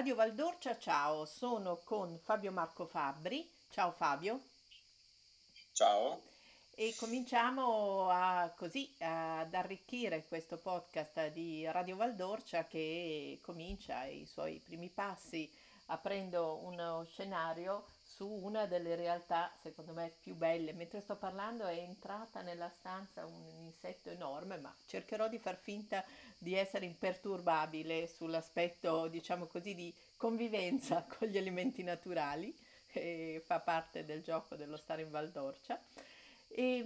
Radio 0.00 0.14
Valdorcia, 0.14 0.78
ciao, 0.78 1.26
sono 1.26 1.82
con 1.84 2.18
Fabio 2.20 2.50
Marco 2.52 2.86
Fabbri. 2.86 3.52
Ciao 3.68 3.92
Fabio. 3.92 4.40
Ciao. 5.74 6.22
E 6.74 6.94
cominciamo 6.96 8.08
a, 8.08 8.50
così 8.56 8.94
ad 9.00 9.52
arricchire 9.52 10.26
questo 10.26 10.56
podcast 10.56 11.32
di 11.32 11.70
Radio 11.70 11.96
Valdorcia 11.96 12.64
che 12.64 13.40
comincia 13.42 14.04
i 14.04 14.24
suoi 14.24 14.58
primi 14.64 14.88
passi 14.88 15.52
aprendo 15.88 16.64
uno 16.64 17.04
scenario 17.04 17.84
su 18.14 18.26
una 18.26 18.66
delle 18.66 18.96
realtà 18.96 19.52
secondo 19.62 19.92
me 19.92 20.12
più 20.20 20.34
belle. 20.34 20.72
Mentre 20.72 21.00
sto 21.00 21.16
parlando 21.16 21.66
è 21.66 21.78
entrata 21.78 22.42
nella 22.42 22.68
stanza 22.68 23.24
un 23.24 23.64
insetto 23.64 24.10
enorme, 24.10 24.58
ma 24.58 24.74
cercherò 24.86 25.28
di 25.28 25.38
far 25.38 25.56
finta 25.56 26.04
di 26.36 26.54
essere 26.54 26.86
imperturbabile 26.86 28.06
sull'aspetto, 28.08 29.08
diciamo 29.08 29.46
così, 29.46 29.74
di 29.74 29.94
convivenza 30.16 31.06
con 31.08 31.28
gli 31.28 31.38
elementi 31.38 31.82
naturali, 31.82 32.54
che 32.86 33.42
fa 33.44 33.60
parte 33.60 34.04
del 34.04 34.22
gioco 34.22 34.56
dello 34.56 34.76
stare 34.76 35.02
in 35.02 35.10
Valdorcia. 35.10 35.80
E, 36.52 36.84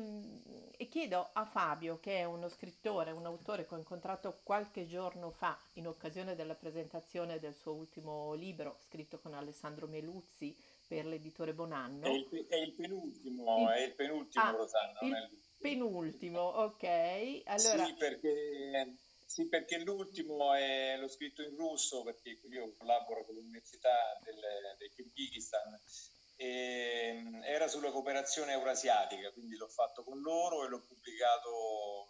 e, 0.77 0.89
chiedo 0.89 1.31
a 1.33 1.47
Fabio, 1.47 1.99
che 1.99 2.19
è 2.19 2.25
uno 2.25 2.51
scrittore, 2.51 3.13
un 3.13 3.25
autore 3.25 3.67
che 3.67 3.75
ho 3.75 3.79
incontrato 3.79 4.41
qualche 4.43 4.87
giorno 4.87 5.31
fa 5.31 5.59
in 5.75 5.87
occasione 5.87 6.35
della 6.35 6.55
presentazione 6.55 7.39
del 7.39 7.55
suo 7.55 7.73
ultimo 7.73 8.35
libro, 8.35 8.77
scritto 8.87 9.19
con 9.19 9.33
Alessandro 9.33 9.87
Meluzzi 9.87 10.55
per 10.95 11.07
l'editore 11.07 11.55
Bonanno. 11.55 12.07
È 12.07 12.11
il, 12.11 12.47
è 12.49 12.57
il 12.57 12.73
penultimo, 12.73 13.63
il, 13.63 13.69
è 13.69 13.83
il 13.83 13.95
penultimo, 13.95 14.45
ah, 14.45 14.51
Rosanna. 14.51 15.01
Il 15.03 15.31
penultimo, 15.59 16.41
ok. 16.41 17.43
Allora... 17.47 17.85
Sì, 17.85 17.95
perché, 17.95 18.95
sì, 19.27 19.49
perché 19.49 19.79
l'ultimo 19.79 20.55
è, 20.55 20.97
l'ho 20.97 21.09
scritto 21.09 21.43
in 21.43 21.57
russo, 21.57 22.05
perché 22.05 22.39
io 22.49 22.73
collaboro 22.79 23.25
con 23.25 23.35
l'Università 23.35 24.19
del, 24.23 24.41
del 24.79 24.93
Kirghizistan 24.95 25.81
e 26.37 27.23
era 27.45 27.69
sulla 27.69 27.91
cooperazione 27.91 28.53
eurasiatica, 28.53 29.31
quindi 29.33 29.57
l'ho 29.57 29.69
fatto 29.69 30.03
con 30.03 30.21
loro 30.21 30.65
e 30.65 30.69
l'ho 30.69 30.85
pubblicato 30.87 32.07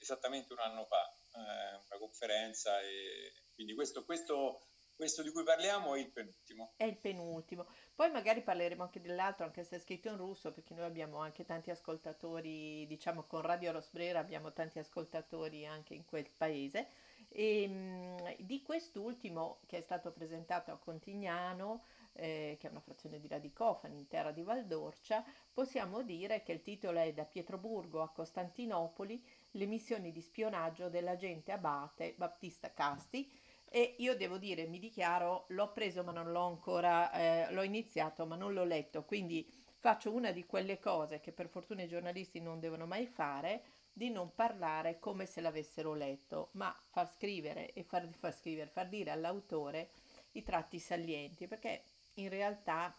esattamente 0.00 0.52
un 0.52 0.60
anno 0.60 0.84
fa, 0.86 1.12
eh, 1.34 1.74
una 1.88 1.98
conferenza 1.98 2.80
e 2.80 3.32
quindi 3.54 3.74
questo, 3.74 4.04
questo, 4.04 4.66
questo, 5.02 5.22
di 5.22 5.32
cui 5.32 5.42
parliamo 5.42 5.96
è 5.96 5.98
il 5.98 6.12
penultimo. 6.12 6.74
È 6.76 6.84
il 6.84 6.96
penultimo. 6.96 7.66
Poi 7.92 8.12
magari 8.12 8.40
parleremo 8.40 8.84
anche 8.84 9.00
dell'altro, 9.00 9.44
anche 9.44 9.64
se 9.64 9.74
è 9.74 9.78
scritto 9.80 10.08
in 10.08 10.16
russo, 10.16 10.52
perché 10.52 10.74
noi 10.74 10.84
abbiamo 10.84 11.18
anche 11.18 11.44
tanti 11.44 11.72
ascoltatori, 11.72 12.86
diciamo 12.86 13.24
con 13.24 13.40
Radio 13.40 13.72
Rosbrera 13.72 14.20
abbiamo 14.20 14.52
tanti 14.52 14.78
ascoltatori 14.78 15.66
anche 15.66 15.94
in 15.94 16.04
quel 16.04 16.30
paese. 16.30 16.86
E 17.30 17.66
mh, 17.66 18.44
di 18.44 18.62
quest'ultimo 18.62 19.58
che 19.66 19.78
è 19.78 19.80
stato 19.80 20.12
presentato 20.12 20.70
a 20.70 20.78
Contignano, 20.78 21.82
eh, 22.12 22.56
che 22.60 22.68
è 22.68 22.70
una 22.70 22.78
frazione 22.78 23.18
di 23.18 23.26
Radicofani 23.26 23.98
in 23.98 24.06
terra 24.06 24.30
di 24.30 24.42
Valdorcia, 24.42 25.24
possiamo 25.52 26.02
dire 26.02 26.44
che 26.44 26.52
il 26.52 26.62
titolo 26.62 27.00
è 27.00 27.12
Da 27.12 27.24
Pietroburgo 27.24 28.02
a 28.02 28.10
Costantinopoli, 28.10 29.20
le 29.52 29.66
missioni 29.66 30.12
di 30.12 30.20
spionaggio 30.20 30.88
dell'agente 30.88 31.50
abate 31.50 32.14
Battista 32.16 32.72
Casti. 32.72 33.50
E 33.74 33.94
io 34.00 34.14
devo 34.14 34.36
dire, 34.36 34.66
mi 34.66 34.78
dichiaro, 34.78 35.46
l'ho 35.48 35.72
preso 35.72 36.04
ma 36.04 36.12
non 36.12 36.30
l'ho 36.30 36.44
ancora, 36.46 37.10
eh, 37.12 37.50
l'ho 37.54 37.62
iniziato 37.62 38.26
ma 38.26 38.36
non 38.36 38.52
l'ho 38.52 38.64
letto, 38.64 39.02
quindi 39.04 39.50
faccio 39.78 40.12
una 40.12 40.30
di 40.30 40.44
quelle 40.44 40.78
cose 40.78 41.20
che 41.20 41.32
per 41.32 41.48
fortuna 41.48 41.80
i 41.80 41.88
giornalisti 41.88 42.38
non 42.38 42.60
devono 42.60 42.84
mai 42.84 43.06
fare, 43.06 43.62
di 43.90 44.10
non 44.10 44.34
parlare 44.34 44.98
come 44.98 45.24
se 45.24 45.40
l'avessero 45.40 45.94
letto, 45.94 46.50
ma 46.52 46.70
far 46.90 47.10
scrivere 47.16 47.72
e 47.72 47.82
far, 47.82 48.06
far 48.18 48.36
scrivere, 48.36 48.68
far 48.68 48.88
dire 48.88 49.10
all'autore 49.10 49.88
i 50.32 50.42
tratti 50.42 50.78
salienti, 50.78 51.46
perché 51.46 51.82
in 52.16 52.28
realtà 52.28 52.94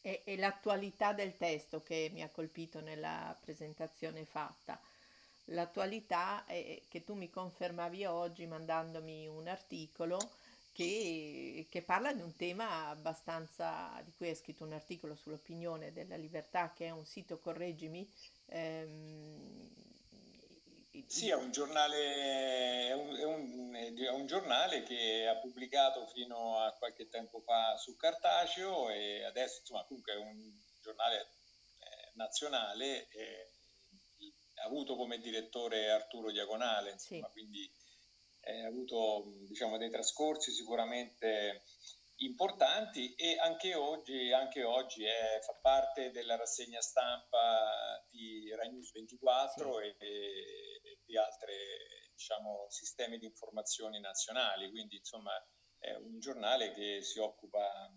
è, 0.00 0.22
è 0.24 0.36
l'attualità 0.36 1.12
del 1.12 1.36
testo 1.36 1.82
che 1.82 2.08
mi 2.12 2.22
ha 2.22 2.28
colpito 2.28 2.80
nella 2.80 3.36
presentazione 3.40 4.24
fatta. 4.24 4.80
L'attualità 5.50 6.44
è 6.46 6.82
che 6.88 7.04
tu 7.04 7.14
mi 7.14 7.30
confermavi 7.30 8.04
oggi 8.04 8.46
mandandomi 8.46 9.28
un 9.28 9.46
articolo 9.46 10.18
che, 10.72 11.66
che, 11.70 11.82
parla 11.82 12.12
di 12.12 12.20
un 12.20 12.34
tema 12.36 12.88
abbastanza, 12.88 14.00
di 14.04 14.12
cui 14.16 14.28
hai 14.28 14.34
scritto 14.34 14.64
un 14.64 14.72
articolo 14.72 15.14
sull'opinione 15.14 15.92
della 15.92 16.16
libertà, 16.16 16.72
che 16.74 16.86
è 16.86 16.90
un 16.90 17.06
sito, 17.06 17.38
correggimi, 17.38 18.06
ehm, 18.46 19.56
sì, 21.06 21.28
è 21.28 21.34
un, 21.34 21.50
giornale, 21.50 22.88
è, 22.88 22.92
un, 22.94 23.16
è, 23.16 23.24
un, 23.24 23.74
è 23.74 24.10
un, 24.10 24.26
giornale, 24.26 24.82
che 24.82 25.26
ha 25.28 25.36
pubblicato 25.36 26.06
fino 26.06 26.58
a 26.58 26.72
qualche 26.72 27.08
tempo 27.08 27.40
fa 27.40 27.76
su 27.76 27.96
cartaceo 27.96 28.90
e 28.90 29.22
adesso 29.24 29.60
insomma 29.60 29.84
comunque 29.84 30.12
è 30.14 30.16
un 30.16 30.52
giornale 30.82 31.20
eh, 31.20 32.10
nazionale, 32.14 33.08
eh, 33.10 33.50
ha 33.50 33.55
avuto 34.64 34.96
come 34.96 35.18
direttore 35.18 35.90
Arturo 35.90 36.30
Diagonale, 36.30 36.92
insomma, 36.92 37.26
sì. 37.26 37.32
quindi 37.32 37.70
eh, 38.42 38.64
ha 38.64 38.68
avuto 38.68 39.24
diciamo, 39.46 39.76
dei 39.76 39.90
trascorsi 39.90 40.52
sicuramente 40.52 41.64
importanti 42.18 43.14
e 43.14 43.36
anche 43.38 43.74
oggi, 43.74 44.32
anche 44.32 44.62
oggi 44.62 45.04
è, 45.04 45.38
fa 45.42 45.54
parte 45.60 46.10
della 46.10 46.36
rassegna 46.36 46.80
stampa 46.80 48.04
di 48.08 48.50
Rai 48.54 48.70
News 48.70 48.92
24 48.92 49.78
sì. 49.78 49.84
e, 49.84 49.96
e, 49.98 50.98
di 51.04 51.16
altri 51.16 51.54
diciamo, 52.12 52.66
sistemi 52.70 53.18
di 53.18 53.26
informazioni 53.26 54.00
nazionali, 54.00 54.70
quindi 54.70 54.96
insomma 54.96 55.32
è 55.78 55.92
un 55.94 56.18
giornale 56.18 56.72
che 56.72 57.02
si 57.02 57.18
occupa, 57.18 57.92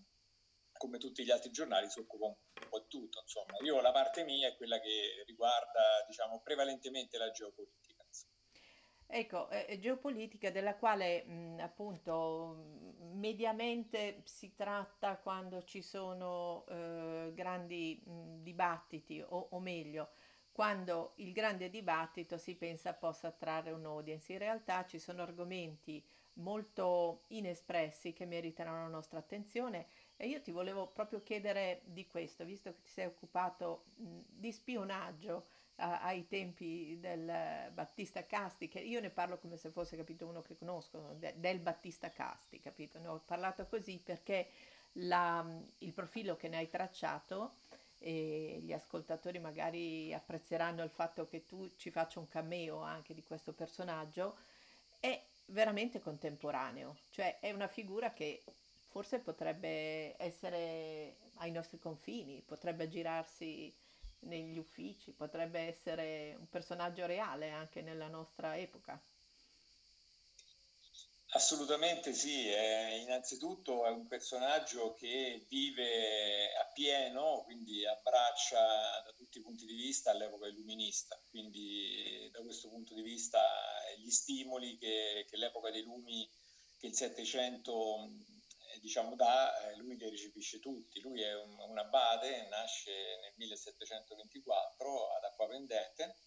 come 0.79 0.97
tutti 0.97 1.25
gli 1.25 1.31
altri 1.31 1.51
giornali, 1.51 1.89
si 1.89 1.99
occupa 1.99 2.27
un 2.27 2.35
po' 2.69 2.79
di 2.79 2.87
tutto. 2.87 3.19
Insomma. 3.19 3.57
Io 3.63 3.81
la 3.81 3.91
parte 3.91 4.23
mia 4.23 4.47
è 4.47 4.55
quella 4.55 4.79
che 4.79 5.23
riguarda 5.27 6.05
diciamo, 6.07 6.39
prevalentemente 6.41 7.17
la 7.17 7.29
geopolitica. 7.29 7.99
Ecco, 9.11 9.49
eh, 9.49 9.79
geopolitica 9.79 10.51
della 10.51 10.75
quale 10.75 11.23
mh, 11.23 11.59
appunto 11.61 12.93
mediamente 13.13 14.21
si 14.23 14.53
tratta 14.53 15.17
quando 15.17 15.63
ci 15.63 15.81
sono 15.81 16.63
eh, 16.67 17.31
grandi 17.33 17.99
mh, 18.05 18.43
dibattiti 18.43 19.19
o, 19.19 19.47
o, 19.49 19.59
meglio 19.59 20.11
quando 20.51 21.13
il 21.15 21.31
grande 21.31 21.71
dibattito 21.71 22.37
si 22.37 22.55
pensa 22.55 22.93
possa 22.93 23.29
attrarre 23.29 23.71
un 23.71 23.85
audience. 23.85 24.31
In 24.31 24.37
realtà 24.37 24.85
ci 24.85 24.99
sono 24.99 25.23
argomenti 25.23 26.05
molto 26.33 27.23
inespressi 27.29 28.13
che 28.13 28.27
meritano 28.27 28.73
la 28.73 28.89
nostra 28.89 29.17
attenzione 29.17 29.87
e 30.21 30.27
io 30.27 30.41
ti 30.41 30.51
volevo 30.51 30.87
proprio 30.87 31.23
chiedere 31.23 31.79
di 31.85 32.05
questo, 32.05 32.43
visto 32.43 32.73
che 32.73 32.81
ti 32.81 32.89
sei 32.89 33.05
occupato 33.05 33.85
mh, 33.95 34.19
di 34.27 34.51
spionaggio 34.51 35.45
ai 35.77 36.27
tempi 36.27 36.97
del 36.99 37.71
Battista 37.71 38.25
Casti, 38.25 38.67
che 38.67 38.79
io 38.79 38.99
ne 38.99 39.11
parlo 39.11 39.37
come 39.37 39.55
se 39.55 39.69
fosse 39.69 39.95
capito 39.95 40.27
uno 40.27 40.41
che 40.41 40.57
conosco, 40.57 41.13
de, 41.17 41.35
del 41.37 41.59
Battista 41.59 42.11
Casti, 42.11 42.59
capito? 42.59 42.99
Ne 42.99 43.07
ho 43.07 43.21
parlato 43.25 43.65
così 43.65 43.97
perché 44.03 44.49
la, 44.93 45.45
il 45.77 45.93
profilo 45.93 46.35
che 46.35 46.49
ne 46.49 46.57
hai 46.57 46.67
tracciato 46.67 47.53
e 47.99 48.59
gli 48.61 48.73
ascoltatori 48.73 49.39
magari 49.39 50.13
apprezzeranno 50.13 50.83
il 50.83 50.89
fatto 50.89 51.25
che 51.29 51.45
tu 51.45 51.71
ci 51.77 51.91
faccia 51.91 52.19
un 52.19 52.27
cameo 52.27 52.81
anche 52.81 53.13
di 53.13 53.23
questo 53.23 53.53
personaggio, 53.53 54.35
è 54.99 55.17
veramente 55.45 56.01
contemporaneo, 56.01 56.97
cioè 57.09 57.39
è 57.39 57.51
una 57.51 57.67
figura 57.67 58.11
che 58.11 58.41
forse 58.89 59.19
potrebbe 59.19 60.15
essere 60.21 61.17
ai 61.35 61.51
nostri 61.51 61.79
confini, 61.79 62.41
potrebbe 62.45 62.89
girarsi 62.89 63.73
negli 64.21 64.57
uffici, 64.57 65.11
potrebbe 65.11 65.59
essere 65.59 66.35
un 66.37 66.49
personaggio 66.49 67.05
reale 67.05 67.51
anche 67.51 67.81
nella 67.81 68.07
nostra 68.07 68.57
epoca. 68.57 69.01
Assolutamente 71.33 72.11
sì, 72.11 72.47
è, 72.47 72.95
innanzitutto 73.01 73.85
è 73.85 73.89
un 73.89 74.07
personaggio 74.07 74.95
che 74.95 75.45
vive 75.47 76.51
a 76.55 76.65
pieno, 76.73 77.43
quindi 77.45 77.85
abbraccia 77.85 78.59
da 79.05 79.13
tutti 79.15 79.37
i 79.37 79.41
punti 79.41 79.67
di 79.67 79.75
vista 79.75 80.11
l'epoca 80.11 80.47
illuminista, 80.47 81.21
quindi 81.29 82.27
da 82.31 82.41
questo 82.41 82.69
punto 82.69 82.95
di 82.95 83.03
vista 83.03 83.39
gli 83.97 84.09
stimoli 84.09 84.75
che, 84.79 85.27
che 85.29 85.37
l'epoca 85.37 85.69
dei 85.69 85.83
lumi, 85.83 86.27
che 86.79 86.87
il 86.87 86.95
Settecento 86.95 88.09
diciamo 88.79 89.15
da 89.15 89.69
eh, 89.69 89.75
lui 89.77 89.97
li 89.97 90.09
recepisce 90.09 90.59
tutti. 90.59 90.99
Lui 91.01 91.21
è 91.21 91.35
un, 91.35 91.57
un 91.59 91.77
abate, 91.77 92.47
nasce 92.49 92.91
nel 93.21 93.33
1724 93.35 95.15
ad 95.15 95.23
Acquapendente 95.23 96.17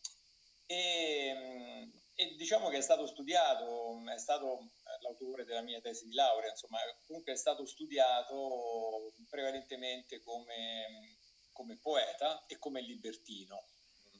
e, 0.66 1.32
mm, 1.34 1.90
e, 2.14 2.34
diciamo 2.36 2.68
che 2.68 2.78
è 2.78 2.80
stato 2.80 3.06
studiato, 3.06 4.00
è 4.10 4.18
stato 4.18 4.60
eh, 4.60 5.02
l'autore 5.02 5.44
della 5.44 5.60
mia 5.60 5.80
tesi 5.80 6.06
di 6.06 6.14
laurea, 6.14 6.50
insomma 6.50 6.78
comunque 7.06 7.32
è 7.32 7.36
stato 7.36 7.66
studiato 7.66 9.12
prevalentemente 9.28 10.20
come, 10.20 11.18
come 11.52 11.78
poeta 11.78 12.44
e 12.46 12.58
come 12.58 12.80
libertino, 12.80 13.66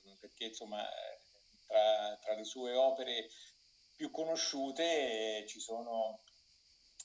mm, 0.06 0.14
perché 0.20 0.44
insomma 0.46 0.86
eh, 0.86 1.20
tra, 1.66 2.18
tra 2.20 2.34
le 2.34 2.44
sue 2.44 2.74
opere 2.74 3.28
più 3.96 4.10
conosciute 4.10 5.44
ci 5.46 5.60
sono 5.60 6.20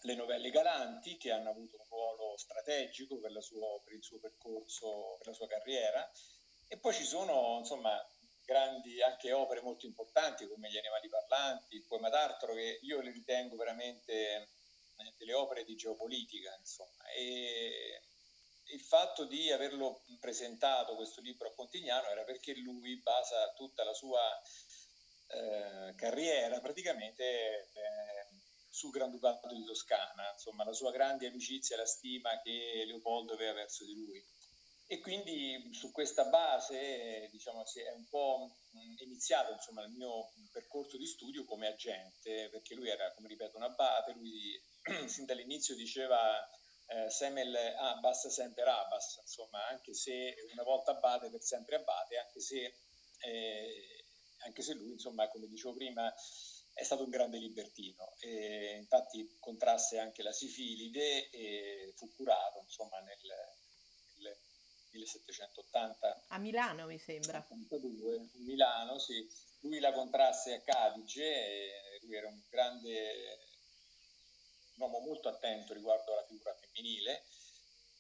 le 0.08 0.16
novelle 0.16 0.50
galanti 0.50 1.18
che 1.18 1.32
hanno 1.32 1.50
avuto 1.50 1.76
un 1.78 1.86
ruolo 1.90 2.38
strategico 2.38 3.20
per, 3.20 3.32
suo, 3.44 3.82
per 3.84 3.94
il 3.94 4.04
suo 4.04 4.20
percorso, 4.20 5.18
per 5.18 5.28
la 5.28 5.34
sua 5.34 5.48
carriera. 5.48 6.10
E 6.70 6.78
poi 6.78 6.94
ci 6.94 7.04
sono 7.04 7.58
insomma 7.60 8.02
grandi 8.46 9.02
anche 9.02 9.34
opere 9.34 9.62
molto 9.62 9.86
importanti 9.86 10.48
come 10.48 10.70
Gli 10.70 10.78
animali 10.78 11.10
parlanti, 11.10 11.76
il 11.76 11.86
poema 11.86 12.10
d'Arturo 12.10 12.54
che 12.54 12.80
io 12.84 13.02
le 13.02 13.12
ritengo 13.12 13.58
veramente 13.58 14.14
eh, 14.14 15.14
delle 15.18 15.34
opere 15.34 15.66
di 15.66 15.76
geopolitica 15.76 16.56
insomma. 16.58 17.06
E 17.14 18.02
il 18.70 18.82
fatto 18.82 19.26
di 19.26 19.52
averlo 19.52 20.04
presentato 20.20 20.96
questo 20.96 21.20
libro 21.20 21.50
a 21.50 21.54
Pontignano 21.54 22.08
era 22.08 22.24
perché 22.24 22.56
lui 22.56 23.00
basa 23.02 23.52
tutta 23.54 23.84
la 23.84 23.94
sua 23.94 24.22
eh, 25.28 25.94
carriera 25.96 26.60
praticamente 26.62 27.24
eh, 27.24 28.47
sul 28.78 28.92
Granducato 28.92 29.48
di 29.56 29.66
Toscana, 29.66 30.32
insomma 30.34 30.64
la 30.64 30.72
sua 30.72 30.92
grande 30.92 31.26
amicizia 31.26 31.76
e 31.76 31.80
la 31.80 31.86
stima 31.88 32.40
che 32.42 32.84
Leopoldo 32.86 33.34
aveva 33.34 33.54
verso 33.54 33.84
di 33.84 33.96
lui. 33.96 34.24
E 34.90 35.00
quindi 35.00 35.74
su 35.74 35.92
questa 35.92 36.26
base 36.26 37.28
diciamo, 37.32 37.66
si 37.66 37.80
è 37.80 37.92
un 37.92 38.08
po' 38.08 38.56
iniziato 39.00 39.52
insomma, 39.52 39.84
il 39.84 39.90
mio 39.90 40.32
percorso 40.52 40.96
di 40.96 41.08
studio 41.08 41.44
come 41.44 41.68
agente, 41.68 42.50
perché 42.52 42.76
lui 42.76 42.88
era, 42.88 43.12
come 43.14 43.28
ripeto, 43.30 43.58
un 43.58 43.64
abate, 43.64 44.14
lui 44.14 44.62
sin 45.10 45.26
dall'inizio 45.26 45.76
diceva 45.76 46.40
eh, 46.86 47.10
Semel 47.10 47.56
Abbas 47.56 48.28
sempre 48.28 48.64
Abbas, 48.64 49.18
insomma, 49.22 49.68
anche 49.68 49.94
se 49.94 50.36
una 50.54 50.64
volta 50.64 50.92
abate 50.92 51.30
per 51.32 51.42
sempre 51.42 51.78
abate, 51.78 52.18
anche 52.18 52.40
se, 52.40 52.78
eh, 53.26 54.06
anche 54.46 54.62
se 54.62 54.74
lui, 54.76 54.92
insomma, 54.92 55.28
come 55.30 55.48
dicevo 55.48 55.74
prima, 55.74 56.14
è 56.78 56.84
stato 56.84 57.04
un 57.04 57.10
grande 57.10 57.40
libertino. 57.40 58.14
E 58.20 58.76
infatti 58.78 59.36
contrasse 59.40 59.98
anche 59.98 60.22
la 60.22 60.32
sifilide 60.32 61.30
e 61.32 61.94
fu 61.96 62.14
curato, 62.16 62.60
insomma, 62.60 63.00
nel, 63.00 63.18
nel 64.18 64.38
1780. 64.92 66.26
A 66.28 66.38
Milano, 66.38 66.86
mi 66.86 67.00
sembra. 67.00 67.40
82, 67.50 68.30
Milano, 68.46 69.00
sì. 69.00 69.28
Lui 69.62 69.80
la 69.80 69.92
contrasse 69.92 70.54
a 70.54 70.62
Cadice, 70.62 72.00
lui 72.02 72.16
era 72.16 72.28
un 72.28 72.40
grande 72.48 73.40
un 74.76 74.84
uomo 74.84 75.00
molto 75.00 75.28
attento 75.28 75.74
riguardo 75.74 76.14
alla 76.14 76.28
figura 76.28 76.54
femminile 76.54 77.26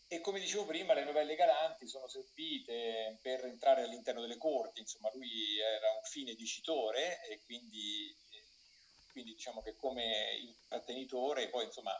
e 0.09 0.21
come 0.21 0.39
dicevo 0.39 0.65
prima 0.65 0.93
le 0.93 1.03
novelle 1.03 1.35
galanti 1.35 1.85
sono 1.85 2.07
servite 2.07 3.19
per 3.21 3.43
entrare 3.43 3.83
all'interno 3.83 4.21
delle 4.21 4.37
corti, 4.37 4.79
insomma 4.79 5.11
lui 5.13 5.59
era 5.59 5.91
un 5.91 6.03
fine 6.03 6.33
dicitore 6.33 7.27
e 7.27 7.41
quindi, 7.43 8.15
quindi 9.17 9.33
diciamo 9.33 9.63
che 9.63 9.75
come 9.75 10.37
intrattenitore 10.41 11.49
poi 11.49 11.65
insomma 11.65 11.91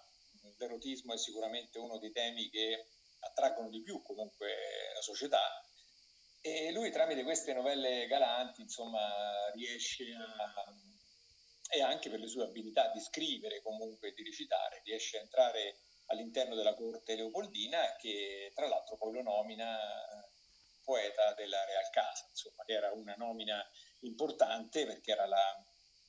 l'erotismo 0.57 1.13
è 1.13 1.17
sicuramente 1.17 1.79
uno 1.79 1.97
dei 1.97 2.11
temi 2.11 2.47
che 2.49 2.89
attraggono 3.21 3.69
di 3.69 3.81
più 3.81 4.03
comunque 4.03 4.53
la 4.93 5.01
società. 5.01 5.67
E 6.41 6.71
lui 6.71 6.91
tramite 6.91 7.23
queste 7.23 7.53
novelle 7.53 8.05
galanti 8.05 8.61
insomma 8.61 9.49
riesce 9.55 10.13
a 10.13 10.75
e 11.69 11.81
anche 11.81 12.09
per 12.09 12.19
le 12.19 12.27
sue 12.27 12.43
abilità 12.43 12.91
di 12.91 13.01
scrivere 13.01 13.61
comunque 13.61 14.13
di 14.13 14.23
recitare, 14.23 14.81
riesce 14.85 15.17
a 15.17 15.21
entrare 15.21 15.79
all'interno 16.05 16.55
della 16.55 16.75
corte 16.75 17.15
leopoldina 17.15 17.95
che 17.97 18.51
tra 18.53 18.67
l'altro 18.67 18.95
poi 18.95 19.11
lo 19.13 19.21
nomina 19.23 19.77
poeta 20.83 21.33
della 21.33 21.65
Real 21.65 21.89
Casa, 21.89 22.27
insomma, 22.29 22.63
che 22.63 22.73
era 22.73 22.93
una 22.93 23.15
nomina 23.17 23.61
importante 24.01 24.85
perché 24.85 25.11
era 25.11 25.25
la, 25.25 25.65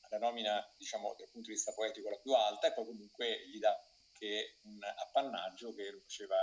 la 0.08 0.18
nomina, 0.18 0.74
diciamo, 0.76 1.14
dal 1.18 1.28
punto 1.30 1.48
di 1.48 1.54
vista 1.54 1.72
poetico 1.72 2.08
la 2.08 2.18
più 2.18 2.32
alta 2.32 2.68
e 2.68 2.72
poi 2.72 2.86
comunque 2.86 3.46
gli 3.48 3.58
dà 3.58 3.76
anche 4.18 4.58
un 4.62 4.82
appannaggio 4.82 5.74
che 5.74 5.90
lo 5.90 6.00
faceva, 6.00 6.36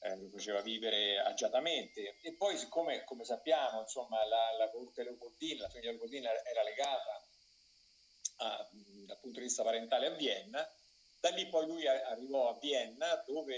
eh, 0.00 0.16
lo 0.16 0.28
faceva 0.30 0.60
vivere 0.62 1.18
agiatamente. 1.18 2.18
E 2.22 2.34
poi 2.36 2.56
siccome, 2.56 3.04
come 3.04 3.24
sappiamo, 3.24 3.80
insomma, 3.80 4.24
la, 4.26 4.56
la 4.56 4.70
corte 4.70 5.02
leopoldina, 5.02 5.62
la 5.62 5.68
famiglia 5.68 5.90
leopoldina 5.90 6.44
era 6.44 6.62
legata 6.62 7.28
a, 8.38 8.68
dal 9.06 9.18
punto 9.20 9.38
di 9.40 9.46
vista 9.46 9.62
parentale 9.62 10.06
a 10.06 10.10
Vienna. 10.10 10.66
Da 11.20 11.30
lì 11.30 11.48
poi 11.48 11.66
lui 11.66 11.86
arrivò 11.86 12.48
a 12.48 12.58
Vienna 12.58 13.16
dove 13.26 13.56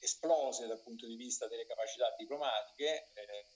esplose 0.00 0.66
dal 0.66 0.82
punto 0.82 1.06
di 1.06 1.16
vista 1.16 1.48
delle 1.48 1.66
capacità 1.66 2.14
diplomatiche 2.16 3.10
eh, 3.14 3.46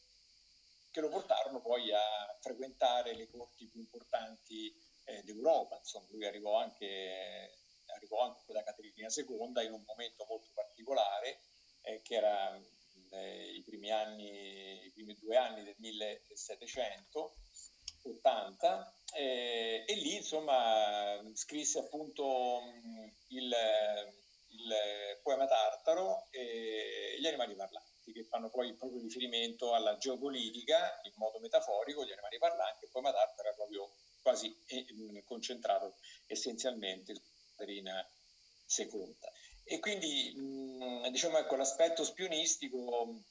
che 0.92 1.00
lo 1.00 1.08
portarono 1.08 1.60
poi 1.60 1.90
a 1.90 2.36
frequentare 2.40 3.14
le 3.14 3.26
corti 3.26 3.66
più 3.66 3.80
importanti 3.80 4.72
eh, 5.04 5.22
d'Europa. 5.24 5.78
Insomma, 5.78 6.06
lui 6.10 6.26
arrivò 6.26 6.58
anche, 6.58 7.58
arrivò 7.86 8.20
anche 8.20 8.52
da 8.52 8.62
Caterina 8.62 9.08
II 9.08 9.64
in 9.66 9.72
un 9.72 9.82
momento 9.84 10.24
molto 10.28 10.50
particolare 10.54 11.40
eh, 11.82 12.02
che 12.02 12.14
era 12.14 12.60
eh, 13.10 13.50
i 13.50 13.62
primi 13.62 13.90
anni, 13.90 14.84
i 14.84 14.90
primi 14.92 15.18
due 15.18 15.36
anni 15.36 15.64
del 15.64 15.74
1700 15.78 17.34
80 18.04 18.94
eh, 19.14 19.84
e 19.86 19.94
lì 19.94 20.16
insomma 20.16 21.22
scrisse 21.34 21.78
appunto 21.78 22.62
il, 23.28 23.54
il 24.48 24.74
poema 25.22 25.46
Tartaro 25.46 26.26
e 26.30 27.16
gli 27.20 27.26
animali 27.28 27.54
parlanti 27.54 27.91
che 28.10 28.24
fanno 28.24 28.50
poi 28.50 28.74
proprio 28.74 29.00
riferimento 29.00 29.74
alla 29.74 29.96
geopolitica 29.96 31.00
in 31.04 31.12
modo 31.16 31.38
metaforico, 31.38 32.04
gli 32.04 32.10
animali 32.10 32.38
parlanti, 32.38 32.84
il 32.84 32.90
poema 32.90 33.12
Tartaro 33.12 33.50
è 33.50 33.54
proprio 33.54 33.92
quasi 34.20 34.54
eh, 34.66 35.22
concentrato 35.24 35.96
essenzialmente 36.26 37.14
su 37.14 37.22
Caterina 37.54 38.04
II. 38.76 39.16
E 39.64 39.78
quindi 39.78 40.32
mh, 40.34 41.10
diciamo 41.10 41.38
ecco 41.38 41.56
l'aspetto 41.56 42.02
spionistico 42.02 43.22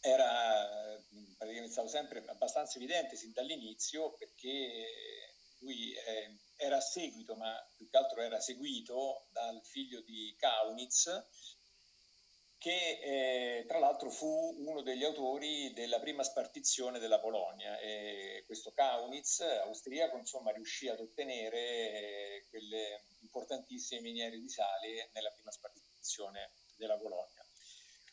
era 0.00 1.02
praticamente 1.36 1.72
stato 1.72 1.88
sempre 1.88 2.22
abbastanza 2.26 2.76
evidente 2.76 3.16
sin 3.16 3.32
dall'inizio 3.32 4.14
perché 4.16 5.34
lui 5.60 5.92
eh, 5.92 6.36
era 6.56 6.80
seguito, 6.80 7.34
ma 7.34 7.54
più 7.76 7.88
che 7.88 7.96
altro 7.96 8.20
era 8.20 8.40
seguito 8.40 9.26
dal 9.30 9.60
figlio 9.64 10.00
di 10.02 10.34
Kaunitz, 10.38 11.08
che 12.58 12.98
eh, 13.02 13.64
tra 13.66 13.78
l'altro 13.78 14.10
fu 14.10 14.54
uno 14.58 14.82
degli 14.82 15.04
autori 15.04 15.72
della 15.72 16.00
prima 16.00 16.22
spartizione 16.22 16.98
della 16.98 17.20
Polonia. 17.20 17.78
E 17.78 18.44
questo 18.46 18.72
Kaunitz, 18.72 19.40
austriaco, 19.40 20.16
insomma, 20.16 20.52
riuscì 20.52 20.88
ad 20.88 21.00
ottenere 21.00 21.58
eh, 21.58 22.46
quelle 22.48 23.04
importantissime 23.20 24.00
miniere 24.00 24.38
di 24.38 24.48
sale 24.48 25.10
nella 25.12 25.30
prima 25.30 25.50
spartizione 25.50 26.52
della 26.76 26.96
Polonia. 26.96 27.44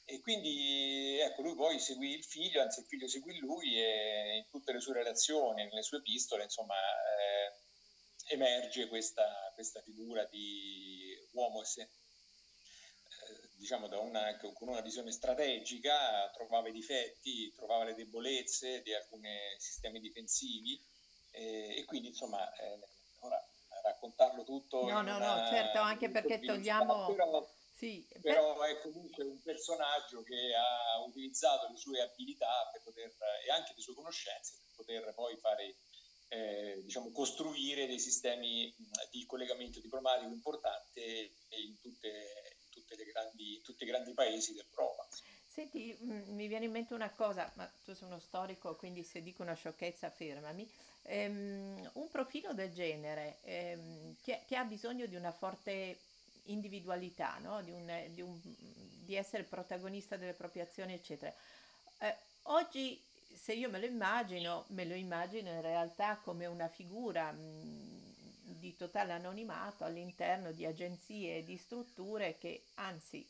E 0.06 0.20
quindi 0.20 1.18
ecco, 1.20 1.42
lui 1.44 1.56
poi 1.56 1.80
seguì 1.80 2.14
il 2.14 2.24
figlio, 2.24 2.62
anzi 2.62 2.82
il 2.82 2.86
figlio 2.86 3.08
seguì 3.08 3.40
lui 3.40 3.80
e 3.80 4.36
in 4.38 4.50
tutte 4.50 4.74
le 4.74 4.82
sue 4.82 4.94
relazioni, 4.94 5.64
nelle 5.64 5.82
sue 5.82 6.00
epistole, 6.00 6.44
insomma, 6.44 6.76
eh, 6.76 8.34
emerge 8.34 8.88
questa, 8.88 9.52
questa, 9.54 9.82
figura 9.82 10.26
di 10.26 11.16
uomo 11.32 11.64
se, 11.64 11.82
eh, 11.82 11.88
diciamo 13.64 13.88
da 13.88 13.98
una, 13.98 14.38
con 14.38 14.68
una 14.68 14.82
visione 14.82 15.14
strategica, 15.14 16.30
trovava 16.34 16.68
i 16.68 16.74
difetti, 16.74 17.50
trovava 17.56 17.86
le 17.86 17.96
debolezze 17.96 18.82
di 18.82 18.94
alcuni 18.94 19.30
sistemi 19.58 20.02
difensivi 20.02 20.78
eh, 21.32 21.78
e 21.78 21.86
quindi 21.86 22.10
insomma 22.10 22.44
eh, 22.56 22.78
ora 23.20 23.42
raccontarlo 23.82 24.44
tutto. 24.44 24.84
No, 24.84 25.02
no, 25.02 25.16
una, 25.16 25.44
no, 25.44 25.48
certo, 25.48 25.80
anche 25.80 26.10
perché 26.10 26.42
togliamo... 26.42 27.14
Però, 27.14 27.50
sì, 27.74 28.06
però 28.22 28.62
è 28.64 28.82
comunque 28.82 29.24
un 29.24 29.42
personaggio 29.42 30.24
che 30.24 30.54
ha 30.54 31.00
utilizzato 31.00 31.70
le 31.72 31.78
sue 31.78 32.02
abilità 32.02 32.70
poter, 32.84 33.14
e 33.46 33.50
anche 33.50 33.72
le 33.76 33.82
sue 33.82 33.94
conoscenze 33.94 34.56
per 34.58 34.76
poter 34.76 35.14
poi 35.14 35.38
fare, 35.38 35.76
eh, 36.28 36.82
diciamo, 36.84 37.12
costruire 37.12 37.88
dei 37.88 38.00
sistemi 38.00 38.74
di 39.10 39.26
collegamento 39.26 39.80
diplomatico 39.80 40.32
importante 40.32 41.36
in 41.50 41.80
tutte 41.80 42.58
grandi, 43.12 43.62
tutti 43.62 43.84
i 43.84 43.88
grandi 43.88 44.14
paesi 44.14 44.54
dell'Europa. 44.54 45.08
Senti, 45.46 45.96
mi 46.00 46.48
viene 46.48 46.66
in 46.66 46.72
mente 46.72 46.96
una 46.96 47.12
cosa, 47.12 47.52
ma 47.56 47.72
tu 47.84 47.94
sei 47.94 48.08
uno 48.08 48.20
storico, 48.20 48.76
quindi 48.76 49.04
se 49.04 49.22
dico 49.22 49.44
una 49.44 49.54
sciocchezza 49.54 50.10
fermami. 50.10 50.68
Um, 51.04 51.90
un 51.94 52.10
profilo 52.10 52.54
del 52.54 52.72
genere 52.72 53.40
um, 53.44 54.16
che, 54.22 54.44
che, 54.48 54.56
ha 54.56 54.64
bisogno 54.64 55.06
di 55.06 55.16
una 55.16 55.32
forte 55.32 56.00
individualità, 56.46 57.38
no? 57.40 57.62
di, 57.62 57.72
un, 57.72 58.08
di, 58.12 58.22
un, 58.22 58.40
di, 58.42 59.14
essere 59.14 59.44
protagonista 59.44 60.16
delle 60.16 60.34
proprie 60.34 60.64
azioni, 60.64 60.94
eccetera. 60.94 61.34
Eh, 62.00 62.16
oggi, 62.44 63.00
se 63.36 63.54
io 63.54 63.70
me 63.70 63.80
lo 63.80 63.86
immagino, 63.86 64.66
me 64.70 64.86
lo 64.86 64.96
immagino 64.96 65.50
in 65.52 65.62
realtà 65.62 66.18
come 66.24 66.46
una 66.46 66.68
figura 66.68 67.32
mh, 67.32 67.83
di 68.64 68.78
totale 68.78 69.12
anonimato 69.12 69.84
all'interno 69.84 70.54
di 70.54 70.66
agenzie 70.66 71.40
e 71.40 71.44
di 71.44 71.58
strutture 71.58 72.38
che 72.38 72.64
anzi 72.76 73.28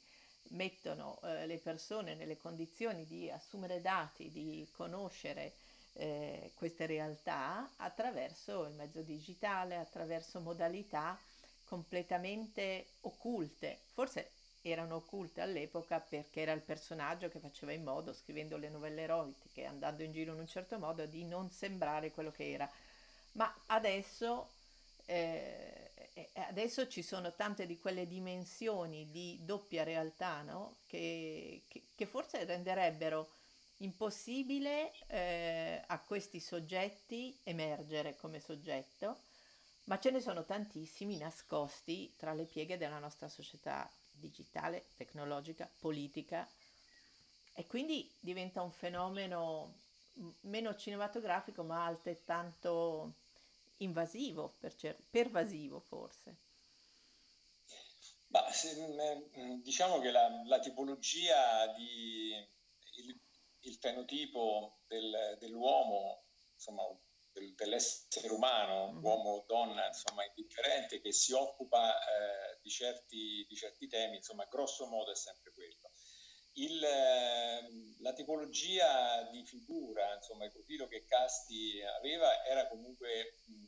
mettono 0.50 1.20
eh, 1.24 1.48
le 1.48 1.58
persone 1.58 2.14
nelle 2.14 2.38
condizioni 2.38 3.04
di 3.08 3.32
assumere 3.32 3.82
dati, 3.82 4.30
di 4.30 4.68
conoscere 4.76 5.54
eh, 5.94 6.52
queste 6.54 6.86
realtà 6.86 7.68
attraverso 7.78 8.66
il 8.66 8.74
mezzo 8.76 9.02
digitale, 9.02 9.78
attraverso 9.78 10.40
modalità 10.40 11.20
completamente 11.66 12.86
occulte, 13.02 13.80
forse 13.94 14.30
erano 14.62 14.98
occulte 14.98 15.42
all'epoca 15.42 16.00
perché 16.00 16.42
era 16.42 16.52
il 16.52 16.62
personaggio 16.62 17.28
che 17.28 17.40
faceva 17.40 17.72
in 17.72 17.84
modo, 17.84 18.14
scrivendo 18.14 18.56
le 18.58 18.70
novelle 18.70 19.02
erotiche, 19.02 19.66
andando 19.66 20.04
in 20.04 20.12
giro 20.12 20.34
in 20.34 20.40
un 20.40 20.48
certo 20.48 20.78
modo, 20.78 21.08
di 21.08 21.26
non 21.26 21.50
sembrare 21.50 22.12
quello 22.12 22.32
che 22.32 22.52
era. 22.52 22.70
Ma 23.34 23.52
adesso, 23.68 24.53
eh, 25.06 25.92
adesso 26.48 26.88
ci 26.88 27.02
sono 27.02 27.34
tante 27.34 27.66
di 27.66 27.80
quelle 27.80 28.08
dimensioni 28.08 29.10
di 29.10 29.40
doppia 29.42 29.84
realtà 29.84 30.42
no? 30.42 30.78
che, 30.88 31.64
che, 31.68 31.84
che, 31.96 32.06
forse 32.06 32.44
renderebbero 32.46 33.30
impossibile 33.78 34.94
eh, 35.08 35.84
a 35.86 36.00
questi 36.00 36.40
soggetti 36.40 37.38
emergere 37.44 38.16
come 38.16 38.40
soggetto, 38.40 39.18
ma 39.86 40.00
ce 40.00 40.12
ne 40.12 40.22
sono 40.22 40.46
tantissimi 40.46 41.18
nascosti 41.18 42.14
tra 42.18 42.34
le 42.34 42.46
pieghe 42.46 42.78
della 42.78 43.00
nostra 43.00 43.28
società 43.28 43.90
digitale, 44.12 44.86
tecnologica, 44.96 45.70
politica 45.80 46.48
e 47.54 47.68
quindi 47.68 48.10
diventa 48.20 48.62
un 48.62 48.72
fenomeno 48.72 49.82
meno 50.42 50.76
cinematografico 50.76 51.64
ma 51.64 51.86
altrettanto 51.86 53.14
invasivo, 53.84 54.56
per 54.60 54.76
cer- 54.76 55.02
pervasivo 55.10 55.80
forse. 55.80 56.38
Bah, 58.28 58.52
se, 58.52 58.74
mm, 59.38 59.62
diciamo 59.62 60.00
che 60.00 60.10
la, 60.10 60.28
la 60.46 60.60
tipologia 60.60 61.68
di 61.76 62.32
il, 62.96 63.20
il 63.62 63.76
fenotipo 63.76 64.80
del, 64.88 65.38
dell'uomo, 65.40 66.26
insomma, 66.54 66.84
del, 67.32 67.54
dell'essere 67.56 68.30
umano, 68.30 68.92
mm-hmm. 68.92 69.04
uomo 69.04 69.30
o 69.30 69.46
donna, 69.48 69.88
insomma, 69.88 70.26
indifferente, 70.26 71.02
che 71.02 71.12
si 71.12 71.34
occupa 71.34 71.96
eh, 71.96 72.60
di, 72.62 72.70
certi, 72.70 73.46
di, 73.48 73.56
certi, 73.56 73.88
temi, 73.88 74.18
insomma, 74.18 74.46
grosso 74.46 74.86
modo 74.88 75.12
è 75.12 75.16
sempre 75.16 75.52
quello. 75.52 75.92
Il, 76.56 76.84
eh, 76.84 77.98
la 78.02 78.14
tipologia 78.14 79.24
di 79.32 79.44
figura, 79.46 80.16
insomma, 80.16 80.46
il 80.46 80.52
profilo 80.52 80.88
che 80.88 81.06
Casti 81.06 81.82
aveva 81.82 82.46
era 82.46 82.68
comunque, 82.68 83.40
mh, 83.46 83.63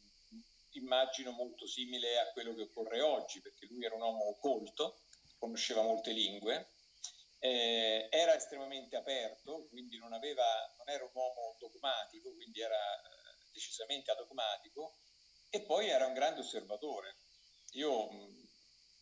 immagino, 0.79 1.32
molto 1.32 1.67
simile 1.67 2.20
a 2.20 2.32
quello 2.32 2.53
che 2.53 2.63
occorre 2.63 3.01
oggi, 3.01 3.41
perché 3.41 3.65
lui 3.67 3.86
era 3.86 3.96
un 3.96 4.01
uomo 4.01 4.38
colto, 4.39 5.01
conosceva 5.38 5.82
molte 5.82 6.12
lingue, 6.12 6.72
eh, 7.39 8.08
era 8.10 8.36
estremamente 8.36 8.96
aperto, 8.96 9.67
quindi 9.70 9.98
non, 9.98 10.13
aveva, 10.13 10.46
non 10.77 10.89
era 10.89 11.03
un 11.03 11.12
uomo 11.13 11.55
dogmatico, 11.60 12.34
quindi 12.34 12.62
era 12.62 12.77
decisamente 13.51 14.12
adogmatico 14.12 14.98
e 15.50 15.62
poi 15.62 15.88
era 15.88 16.05
un 16.05 16.13
grande 16.13 16.41
osservatore. 16.41 17.17
Io 17.74 18.12
mh, 18.12 18.48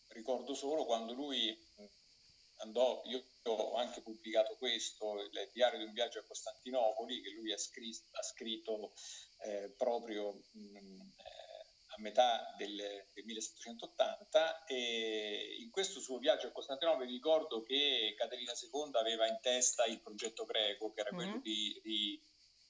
ricordo 0.09 0.53
solo 0.53 0.85
quando 0.85 1.13
lui 1.13 1.51
mh, 1.75 1.85
andò, 2.57 3.01
io 3.05 3.23
ho 3.43 3.75
anche 3.75 4.01
pubblicato 4.01 4.55
questo, 4.57 5.21
il 5.21 5.49
diario 5.51 5.79
di 5.79 5.85
un 5.85 5.93
viaggio 5.93 6.19
a 6.19 6.23
Costantinopoli, 6.23 7.21
che 7.21 7.31
lui 7.31 7.51
ha, 7.51 7.57
scritto, 7.57 8.07
ha 8.11 8.23
scritto 8.23 8.93
eh, 9.45 9.73
proprio 9.77 10.35
eh, 10.35 10.43
metà 12.03 12.53
del, 12.57 12.75
del, 12.75 13.25
1780 13.25 14.65
e 14.65 15.55
in 15.59 15.71
questo 15.71 15.99
suo 15.99 16.19
viaggio 16.19 16.47
a 16.47 16.51
Costantinopoli 16.51 17.09
ricordo 17.09 17.63
che 17.63 18.13
Caterina 18.15 18.51
II 18.51 18.91
aveva 18.93 19.25
in 19.27 19.39
testa 19.41 19.85
il 19.85 20.01
progetto 20.01 20.45
greco, 20.45 20.91
che 20.91 21.01
era 21.01 21.09
mm-hmm. 21.11 21.25
quello 21.25 21.41
di, 21.41 21.79
di 21.81 22.21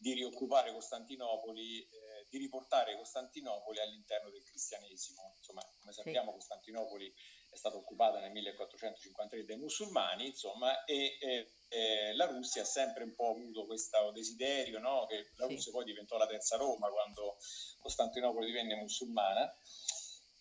di 0.04 0.12
rioccupare 0.12 0.74
Costantinopoli, 0.74 1.80
eh, 1.80 2.28
di 2.28 2.38
riportare 2.38 2.98
Costantinopoli 2.98 3.80
all'interno 3.80 4.30
del 4.30 4.44
cristianesimo. 4.44 5.36
Insomma, 5.38 5.62
come 5.80 5.94
sappiamo, 5.94 6.32
sì. 6.32 6.38
Costantinopoli 6.40 7.14
è 7.54 7.58
stata 7.58 7.78
occupata 7.78 8.20
nel 8.20 8.32
1453 8.32 9.46
dai 9.46 9.58
musulmani, 9.58 10.28
insomma, 10.28 10.84
e, 10.86 11.18
e, 11.20 11.52
e, 11.70 12.14
la 12.16 12.26
Russia 12.26 12.64
ha 12.64 12.66
sempre 12.66 13.04
un 13.04 13.14
po' 13.16 13.30
avuto 13.30 13.66
questo 13.66 14.12
desiderio, 14.12 14.80
no? 14.80 15.06
che 15.08 15.32
la 15.36 15.46
Russia 15.46 15.66
sì. 15.66 15.72
poi 15.72 15.86
diventò 15.86 16.18
la 16.18 16.28
terza 16.28 16.58
Roma 16.58 16.90
quando 16.90 17.38
Costantinopoli 17.80 18.48
divenne 18.48 18.76
musulmana. 18.76 19.56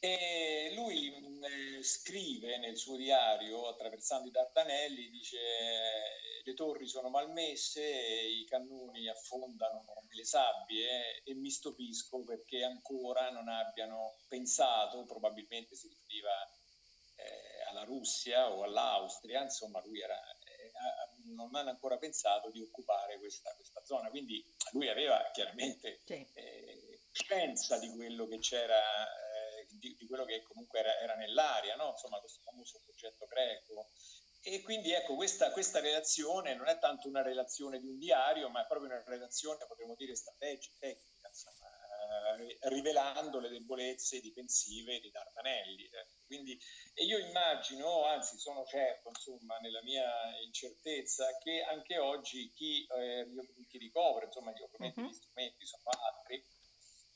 E 0.05 0.73
lui 0.75 1.15
eh, 1.15 1.83
scrive 1.85 2.59
nel 2.59 2.77
suo 2.77 2.97
diario, 2.97 3.69
attraversando 3.69 4.27
i 4.27 4.33
Dardanelli, 4.33 5.11
dice 5.11 5.39
le 6.45 6.55
torri 6.55 6.89
sono 6.89 7.09
malmesse, 7.09 7.85
i 7.85 8.45
cannoni 8.47 9.09
affondano 9.09 9.85
nelle 10.09 10.25
sabbie 10.25 11.23
e 11.23 11.35
mi 11.35 11.51
stupisco 11.51 12.25
perché 12.25 12.65
ancora 12.65 13.31
non 13.31 13.49
abbiano 13.49 14.17
pensato, 14.27 15.05
probabilmente 15.05 15.77
si 15.77 15.87
riferiva 15.87 16.33
eh, 17.17 17.63
alla 17.69 17.85
Russia 17.85 18.51
o 18.51 18.63
all'Austria, 18.63 19.43
insomma 19.43 19.81
lui 19.85 20.01
era, 20.01 20.17
eh, 20.17 20.73
non 21.35 21.55
hanno 21.55 21.71
ancora 21.71 21.99
pensato 21.99 22.51
di 22.51 22.61
occupare 22.61 23.19
questa, 23.19 23.55
questa 23.55 23.85
zona, 23.85 24.11
quindi 24.11 24.45
lui 24.73 24.89
aveva 24.89 25.31
chiaramente 25.33 26.01
sì. 26.05 26.27
eh, 26.35 27.01
scienza 27.13 27.79
di 27.79 27.91
quello 27.91 28.27
che 28.27 28.39
c'era 28.39 28.81
eh, 29.07 29.67
di, 29.71 29.97
di, 29.99 30.07
quello 30.07 30.25
che 30.25 30.43
comunque 30.43 30.81
era, 30.81 30.99
era 31.01 31.15
nell'aria, 31.15 31.77
no? 31.77 31.91
insomma 31.91 32.19
questo 32.21 32.41
famoso 32.43 32.81
progetto 32.85 33.27
greco 33.27 33.91
e 34.45 34.61
quindi 34.63 34.91
ecco, 34.91 35.15
questa, 35.15 35.53
questa, 35.53 35.79
relazione 35.79 36.57
non 36.57 36.67
è 36.67 36.77
tanto 36.81 37.07
una 37.07 37.23
relazione 37.23 37.79
di 37.79 37.87
un 37.87 37.97
diario, 37.97 38.49
ma 38.49 38.65
è 38.65 38.67
proprio 38.67 38.91
una 38.91 39.03
relazione, 39.07 39.65
potremmo 39.69 39.95
dire, 39.97 40.17
strategica, 40.17 40.75
tecnica, 40.81 41.12
eh, 42.39 42.59
rivelando 42.69 43.39
le 43.39 43.49
debolezze 43.49 44.21
difensive 44.21 45.01
di 45.01 45.11
Dardanelli. 45.11 45.85
Eh. 45.85 46.07
Quindi, 46.27 46.59
e 46.95 47.05
io 47.05 47.19
immagino, 47.19 48.05
anzi 48.05 48.39
sono 48.39 48.65
certo, 48.65 49.09
insomma, 49.09 49.59
nella 49.59 49.83
mia 49.83 50.11
incertezza, 50.45 51.27
che 51.39 51.63
anche 51.63 51.99
oggi 51.99 52.51
chi, 52.53 52.87
eh, 52.87 53.27
chi 53.69 53.79
ricopre, 53.79 54.27
insomma, 54.27 54.53
ovviamente 54.53 55.01
uh-huh. 55.01 55.09
gli 55.09 55.15
strumenti 55.15 55.67
sono 55.67 55.83
altri, 55.85 56.43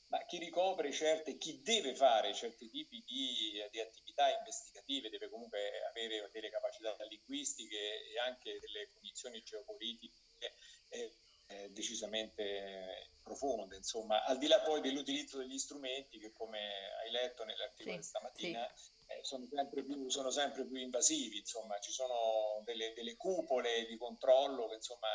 ma 0.09 0.23
chi 0.25 0.37
ricopre 0.37 0.91
certe, 0.91 1.37
chi 1.37 1.61
deve 1.61 1.93
fare 1.93 2.33
certi 2.33 2.69
tipi 2.69 3.03
di, 3.05 3.61
di, 3.69 3.79
attività 3.79 4.29
investigative 4.37 5.09
deve 5.09 5.29
comunque 5.29 5.83
avere 5.89 6.29
delle 6.31 6.49
capacità 6.49 6.95
linguistiche 7.09 8.05
e 8.05 8.19
anche 8.19 8.57
delle 8.59 8.89
condizioni 8.93 9.41
geopolitiche 9.43 10.53
eh, 10.89 11.13
eh, 11.47 11.69
decisamente 11.69 13.11
profonde, 13.23 13.75
insomma, 13.75 14.23
al 14.23 14.37
di 14.37 14.47
là 14.47 14.61
poi 14.61 14.81
dell'utilizzo 14.81 15.37
degli 15.39 15.57
strumenti 15.57 16.17
che 16.17 16.31
come 16.31 16.59
hai 17.03 17.11
letto 17.11 17.43
nell'articolo 17.43 17.95
sì, 17.95 17.97
di 17.97 18.03
stamattina 18.03 18.73
sì. 18.73 18.91
eh, 19.07 19.23
sono, 19.23 19.45
sempre 19.45 19.83
più, 19.83 20.09
sono, 20.09 20.29
sempre 20.29 20.65
più, 20.65 20.77
invasivi, 20.77 21.39
insomma, 21.39 21.77
ci 21.79 21.91
sono 21.91 22.61
delle, 22.63 22.93
delle 22.93 23.15
cupole 23.15 23.85
di 23.85 23.97
controllo 23.97 24.67
che 24.67 24.75
insomma 24.75 25.07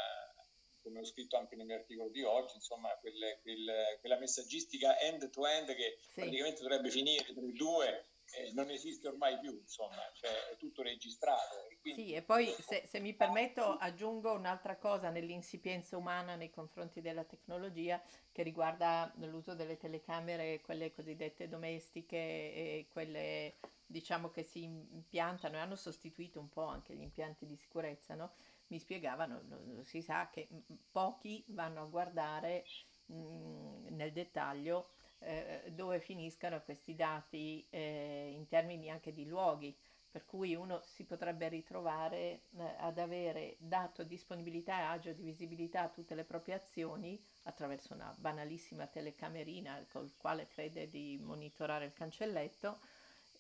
come 0.82 0.98
ho 0.98 1.04
scritto 1.04 1.36
anche 1.36 1.54
nel 1.54 1.66
mio 1.66 1.76
articolo 1.76 2.10
di 2.10 2.22
oggi, 2.22 2.56
insomma, 2.56 2.90
quelle, 2.98 3.38
quelle, 3.40 3.98
quella 4.00 4.18
messaggistica 4.18 4.98
end-to-end 4.98 5.74
che 5.74 5.98
sì. 6.00 6.20
praticamente 6.20 6.60
dovrebbe 6.62 6.90
finire 6.90 7.32
tra 7.32 7.40
i 7.40 7.52
due, 7.52 8.11
eh, 8.34 8.52
non 8.52 8.70
esiste 8.70 9.08
ormai 9.08 9.38
più, 9.38 9.52
insomma, 9.52 10.02
cioè 10.14 10.30
è 10.52 10.56
tutto 10.56 10.82
registrato. 10.82 11.68
E 11.68 11.78
quindi... 11.80 12.06
Sì, 12.06 12.12
e 12.14 12.22
poi 12.22 12.46
se, 12.46 12.84
se, 12.86 13.00
mi 13.00 13.14
permetto 13.14 13.64
aggiungo 13.64 14.32
un'altra 14.32 14.76
cosa 14.76 15.10
nell'insipienza 15.10 15.96
umana 15.96 16.34
nei 16.34 16.50
confronti 16.50 17.00
della 17.00 17.24
tecnologia 17.24 18.02
che 18.30 18.42
riguarda 18.42 19.12
l'uso 19.16 19.54
delle 19.54 19.76
telecamere, 19.76 20.60
quelle 20.62 20.92
cosiddette 20.92 21.48
domestiche 21.48 22.16
e 22.16 22.86
quelle 22.90 23.54
diciamo 23.84 24.30
che 24.30 24.42
si 24.42 24.62
impiantano 24.62 25.56
e 25.56 25.60
hanno 25.60 25.76
sostituito 25.76 26.40
un 26.40 26.48
po' 26.48 26.64
anche 26.64 26.94
gli 26.94 27.02
impianti 27.02 27.44
di 27.44 27.56
sicurezza, 27.56 28.14
no? 28.14 28.32
mi 28.68 28.78
spiegavano, 28.78 29.42
si 29.82 30.00
sa 30.00 30.30
che 30.30 30.48
pochi 30.90 31.44
vanno 31.48 31.82
a 31.82 31.86
guardare 31.86 32.64
mh, 33.06 33.88
nel 33.90 34.12
dettaglio 34.12 34.88
eh, 35.24 35.72
dove 35.72 36.00
finiscano 36.00 36.60
questi 36.62 36.94
dati 36.94 37.64
eh, 37.70 38.32
in 38.34 38.46
termini 38.48 38.90
anche 38.90 39.12
di 39.12 39.26
luoghi, 39.26 39.76
per 40.10 40.26
cui 40.26 40.54
uno 40.54 40.82
si 40.84 41.04
potrebbe 41.04 41.48
ritrovare 41.48 42.42
eh, 42.56 42.74
ad 42.78 42.98
avere 42.98 43.56
dato 43.58 44.02
disponibilità 44.02 44.78
e 44.78 44.82
agio 44.82 45.12
di 45.12 45.22
visibilità 45.22 45.82
a 45.82 45.88
tutte 45.88 46.14
le 46.14 46.24
proprie 46.24 46.56
azioni 46.56 47.18
attraverso 47.44 47.94
una 47.94 48.14
banalissima 48.18 48.86
telecamerina 48.86 49.86
col 49.90 50.12
quale 50.16 50.46
crede 50.48 50.88
di 50.88 51.18
monitorare 51.22 51.86
il 51.86 51.94
cancelletto 51.94 52.78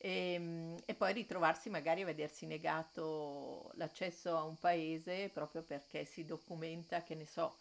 e, 0.02 0.32
ehm, 0.32 0.82
e, 0.84 0.94
poi 0.94 1.12
ritrovarsi 1.12 1.70
magari 1.70 2.02
a 2.02 2.06
vedersi 2.06 2.46
negato 2.46 3.70
l'accesso 3.74 4.36
a 4.36 4.42
un 4.42 4.58
paese 4.58 5.28
proprio 5.28 5.62
perché 5.62 6.04
si 6.04 6.24
documenta, 6.24 7.02
che 7.02 7.14
ne 7.14 7.26
so, 7.26 7.56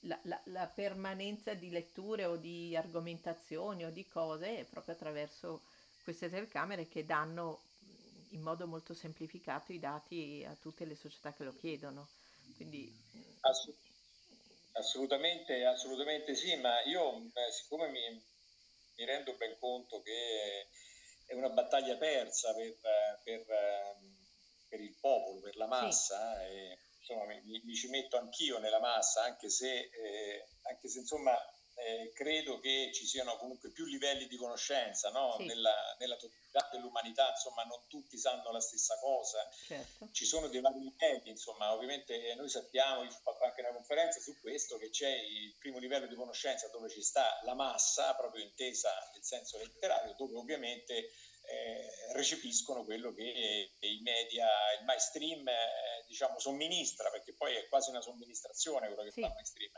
la, 0.00 0.18
la, 0.22 0.40
la 0.44 0.66
permanenza 0.66 1.54
di 1.54 1.70
letture 1.70 2.24
o 2.24 2.36
di 2.36 2.76
argomentazioni 2.76 3.84
o 3.84 3.90
di 3.90 4.06
cose 4.06 4.66
proprio 4.68 4.94
attraverso 4.94 5.62
queste 6.02 6.28
telecamere 6.30 6.88
che 6.88 7.04
danno 7.04 7.62
in 8.30 8.40
modo 8.40 8.66
molto 8.66 8.94
semplificato 8.94 9.72
i 9.72 9.78
dati 9.78 10.44
a 10.46 10.54
tutte 10.54 10.84
le 10.84 10.94
società 10.94 11.32
che 11.32 11.44
lo 11.44 11.54
chiedono. 11.56 12.08
Quindi... 12.56 12.92
assolutamente, 14.72 15.64
assolutamente 15.64 16.34
sì, 16.34 16.56
ma 16.56 16.82
io 16.84 17.30
siccome 17.50 17.88
mi, 17.88 18.24
mi 18.96 19.04
rendo 19.04 19.34
ben 19.34 19.56
conto 19.58 20.02
che 20.02 20.68
è 21.26 21.34
una 21.34 21.50
battaglia 21.50 21.96
persa 21.96 22.54
per, 22.54 22.76
per, 23.24 23.44
per 24.68 24.80
il 24.80 24.94
popolo, 25.00 25.40
per 25.40 25.56
la 25.56 25.66
massa. 25.66 26.38
Sì. 26.38 26.54
E, 26.54 26.78
insomma, 27.06 27.24
mi, 27.24 27.62
mi, 27.64 27.74
ci 27.74 27.88
metto 27.88 28.16
anch'io 28.16 28.58
nella 28.58 28.80
massa, 28.80 29.22
anche 29.22 29.48
se, 29.48 29.90
eh, 29.92 30.46
anche 30.62 30.88
se 30.88 30.98
insomma, 31.00 31.36
eh, 31.78 32.10
credo 32.14 32.58
che 32.58 32.90
ci 32.92 33.04
siano 33.04 33.36
comunque 33.36 33.70
più 33.70 33.84
livelli 33.84 34.26
di 34.26 34.36
conoscenza 34.36 35.10
no? 35.10 35.36
sì. 35.38 35.44
nella, 35.44 35.74
nella, 35.98 36.16
totalità 36.16 36.68
dell'umanità, 36.72 37.30
insomma 37.30 37.64
non 37.64 37.78
tutti 37.86 38.16
sanno 38.16 38.50
la 38.50 38.60
stessa 38.60 38.98
cosa, 38.98 39.46
certo. 39.66 40.08
ci 40.10 40.24
sono 40.24 40.48
dei 40.48 40.62
vari 40.62 40.80
livelli, 40.80 41.30
insomma 41.30 41.74
ovviamente 41.74 42.34
noi 42.34 42.48
sappiamo, 42.48 43.02
io 43.02 43.10
ho 43.10 43.20
fatto 43.22 43.44
anche 43.44 43.60
una 43.60 43.72
conferenza 43.72 44.20
su 44.20 44.40
questo, 44.40 44.78
che 44.78 44.88
c'è 44.88 45.10
il 45.10 45.54
primo 45.58 45.78
livello 45.78 46.06
di 46.06 46.14
conoscenza 46.14 46.68
dove 46.68 46.88
ci 46.88 47.02
sta 47.02 47.40
la 47.44 47.54
massa, 47.54 48.14
proprio 48.14 48.42
intesa 48.42 48.90
nel 49.12 49.22
senso 49.22 49.58
letterario, 49.58 50.14
dove 50.16 50.34
ovviamente 50.34 51.10
eh, 51.48 52.12
recepiscono 52.14 52.84
quello 52.84 53.12
che 53.12 53.72
i 53.78 54.00
media, 54.02 54.46
il 54.78 54.84
mainstream 54.84 55.46
eh, 55.48 56.04
diciamo 56.06 56.38
somministra, 56.38 57.10
perché 57.10 57.34
poi 57.34 57.54
è 57.54 57.68
quasi 57.68 57.90
una 57.90 58.00
somministrazione 58.00 58.88
quello 58.88 59.02
che 59.02 59.12
sì. 59.12 59.20
fa 59.20 59.26
il 59.28 59.32
mainstream 59.34 59.72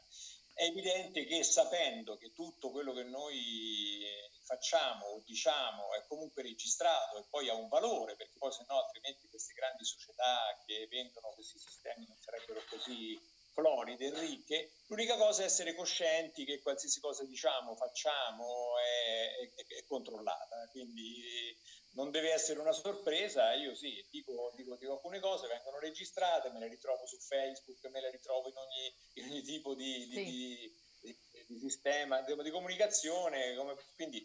è 0.59 0.65
evidente 0.65 1.25
che 1.25 1.45
sapendo 1.45 2.17
che 2.17 2.33
tutto 2.33 2.73
quello 2.73 2.93
che 2.93 3.05
noi 3.05 4.03
facciamo 4.43 5.07
o 5.07 5.23
diciamo 5.25 5.95
è 5.95 6.05
comunque 6.09 6.43
registrato 6.43 7.17
e 7.17 7.27
poi 7.31 7.49
ha 7.49 7.55
un 7.55 7.69
valore, 7.69 8.17
perché 8.17 8.35
poi 8.39 8.51
se 8.51 8.65
no 8.67 8.83
altrimenti 8.83 9.29
queste 9.29 9.55
grandi 9.55 9.85
società 9.85 10.61
che 10.67 10.89
vendono 10.91 11.31
questi 11.35 11.61
sistemi 11.61 12.07
non 12.09 12.17
sarebbero 12.19 12.61
così 12.69 13.17
floride 13.59 14.07
e 14.07 14.21
ricche, 14.21 14.71
l'unica 14.87 15.17
cosa 15.17 15.43
è 15.43 15.47
essere 15.47 15.75
coscienti 15.75 16.45
che 16.45 16.61
qualsiasi 16.62 17.00
cosa 17.00 17.25
diciamo, 17.25 17.75
facciamo 17.75 18.79
è, 18.79 19.50
è, 19.53 19.67
è 19.79 19.85
controllata, 19.85 20.69
quindi 20.71 21.57
non 21.95 22.12
deve 22.12 22.31
essere 22.31 22.61
una 22.61 22.73
sorpresa, 22.73 23.55
io 23.55 23.75
sì, 23.75 24.05
dico, 24.11 24.53
dico, 24.55 24.77
dico, 24.77 24.93
alcune 24.93 25.19
cose, 25.19 25.49
vengono 25.49 25.81
registrate, 25.81 26.50
me 26.50 26.61
le 26.61 26.69
ritrovo 26.69 27.05
su 27.07 27.19
Facebook, 27.19 27.85
me 27.87 28.00
le 28.00 28.12
ritrovo 28.12 28.49
in 28.49 28.57
ogni, 28.57 28.95
in 29.15 29.25
ogni 29.33 29.43
tipo 29.43 29.75
di, 29.75 30.09
sì. 30.09 30.25
di, 30.25 30.73
di, 31.00 31.19
di 31.49 31.59
sistema 31.59 32.23
di, 32.23 32.50
comunicazione, 32.50 33.57
come, 33.57 33.75
quindi 33.97 34.25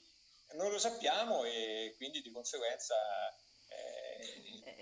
noi 0.51 0.69
lo 0.69 0.77
sappiamo 0.77 1.43
e 1.45 1.95
quindi 1.97 2.21
di 2.21 2.31
conseguenza 2.31 2.93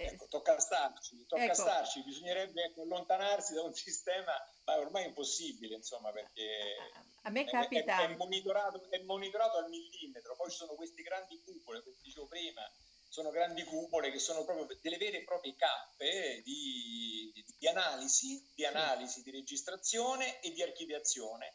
ecco, 0.04 0.28
tocca 0.28 0.60
starci, 0.60 1.26
tocca 1.28 1.44
ecco. 1.44 1.54
starci, 1.54 2.04
bisognerebbe 2.04 2.64
ecco, 2.64 2.82
allontanarsi 2.82 3.54
da 3.54 3.64
un 3.64 3.74
sistema, 3.76 4.34
ma 4.66 4.78
ormai 4.78 5.04
è 5.04 5.08
impossibile, 5.08 5.76
insomma, 5.76 6.12
perché 6.12 6.78
a 7.24 7.30
me 7.30 7.46
capita... 7.46 8.02
È, 8.02 8.10
è, 8.10 8.16
monitorato, 8.16 8.90
è, 8.90 9.00
monitorato, 9.00 9.58
al 9.58 9.70
millimetro, 9.70 10.36
poi 10.36 10.50
ci 10.50 10.58
sono 10.58 10.76
queste 10.76 11.02
grandi 11.04 11.42
cupole, 11.44 11.84
come 11.84 11.96
dicevo 12.02 12.28
prima, 12.28 12.62
sono 13.08 13.30
grandi 13.30 13.64
cupole 13.64 14.12
che 14.12 14.20
sono 14.20 14.44
proprio 14.46 14.68
delle 14.82 14.98
vere 14.98 15.20
e 15.20 15.24
proprie 15.24 15.56
cappe 15.56 16.42
di, 16.44 17.32
di, 17.34 17.46
di 17.58 17.68
analisi, 17.68 18.42
di 18.56 18.66
analisi, 18.66 19.20
sì. 19.20 19.24
di 19.24 19.32
registrazione 19.32 20.40
e 20.42 20.52
di 20.52 20.62
archiviazione 20.62 21.54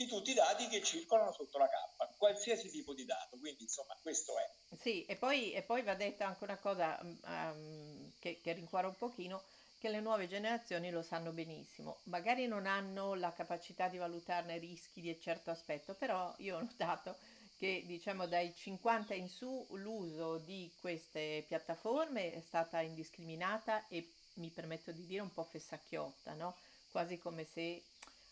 di 0.00 0.06
tutti 0.06 0.30
i 0.30 0.34
dati 0.34 0.66
che 0.68 0.82
circolano 0.82 1.30
sotto 1.30 1.58
la 1.58 1.68
cappa, 1.68 1.99
qualsiasi 2.20 2.68
tipo 2.68 2.92
di 2.92 3.06
dato, 3.06 3.38
quindi 3.38 3.62
insomma 3.62 3.96
questo 4.02 4.36
è. 4.36 4.76
Sì, 4.76 5.06
e 5.06 5.16
poi, 5.16 5.52
e 5.52 5.62
poi 5.62 5.80
va 5.82 5.94
detta 5.94 6.26
anche 6.26 6.44
una 6.44 6.58
cosa 6.58 7.00
um, 7.00 8.12
che, 8.18 8.40
che 8.42 8.52
rincuora 8.52 8.88
un 8.88 8.96
pochino, 8.96 9.42
che 9.78 9.88
le 9.88 10.00
nuove 10.00 10.28
generazioni 10.28 10.90
lo 10.90 11.00
sanno 11.00 11.32
benissimo, 11.32 12.00
magari 12.04 12.46
non 12.46 12.66
hanno 12.66 13.14
la 13.14 13.32
capacità 13.32 13.88
di 13.88 13.96
valutarne 13.96 14.58
rischi 14.58 15.00
di 15.00 15.08
un 15.08 15.18
certo 15.18 15.50
aspetto, 15.50 15.94
però 15.94 16.34
io 16.36 16.58
ho 16.58 16.60
notato 16.60 17.16
che 17.56 17.84
diciamo 17.86 18.26
dai 18.26 18.54
50 18.54 19.14
in 19.14 19.28
su 19.28 19.66
l'uso 19.70 20.36
di 20.36 20.70
queste 20.78 21.44
piattaforme 21.48 22.34
è 22.34 22.40
stata 22.42 22.82
indiscriminata 22.82 23.88
e 23.88 24.06
mi 24.34 24.50
permetto 24.50 24.92
di 24.92 25.06
dire 25.06 25.22
un 25.22 25.32
po' 25.32 25.44
fessacchiotta, 25.44 26.34
no? 26.34 26.54
quasi 26.90 27.18
come 27.18 27.44
se 27.44 27.82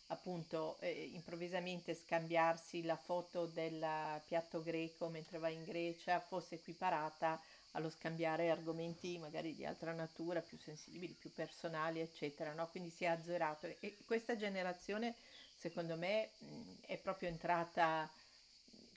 appunto 0.08 0.78
eh, 0.80 0.90
improvvisamente 1.12 1.94
scambiarsi 1.94 2.82
la 2.82 2.96
foto 2.96 3.46
del 3.46 4.22
piatto 4.26 4.62
greco 4.62 5.08
mentre 5.08 5.38
va 5.38 5.48
in 5.48 5.64
Grecia 5.64 6.20
fosse 6.20 6.56
equiparata 6.56 7.40
allo 7.72 7.90
scambiare 7.90 8.50
argomenti 8.50 9.18
magari 9.18 9.54
di 9.54 9.64
altra 9.66 9.92
natura, 9.92 10.40
più 10.42 10.56
sensibili, 10.58 11.14
più 11.14 11.32
personali, 11.32 12.00
eccetera, 12.00 12.52
no? 12.54 12.68
Quindi 12.70 12.90
si 12.90 13.04
è 13.04 13.08
azzerato 13.08 13.66
e 13.80 13.96
questa 14.04 14.36
generazione, 14.36 15.14
secondo 15.54 15.96
me, 15.96 16.32
mh, 16.38 16.72
è 16.86 16.98
proprio 16.98 17.28
entrata, 17.28 18.10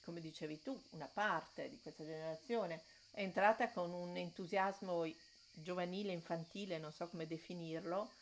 come 0.04 0.22
dicevi 0.22 0.62
tu, 0.62 0.82
una 0.92 1.08
parte 1.08 1.70
di 1.70 1.80
questa 1.80 2.04
generazione 2.06 2.84
è 3.12 3.22
entrata 3.22 3.70
con 3.72 3.92
un 3.92 4.16
entusiasmo 4.18 5.06
giovanile, 5.52 6.12
infantile, 6.14 6.78
non 6.78 6.92
so 6.94 7.08
come 7.10 7.28
definirlo, 7.28 8.14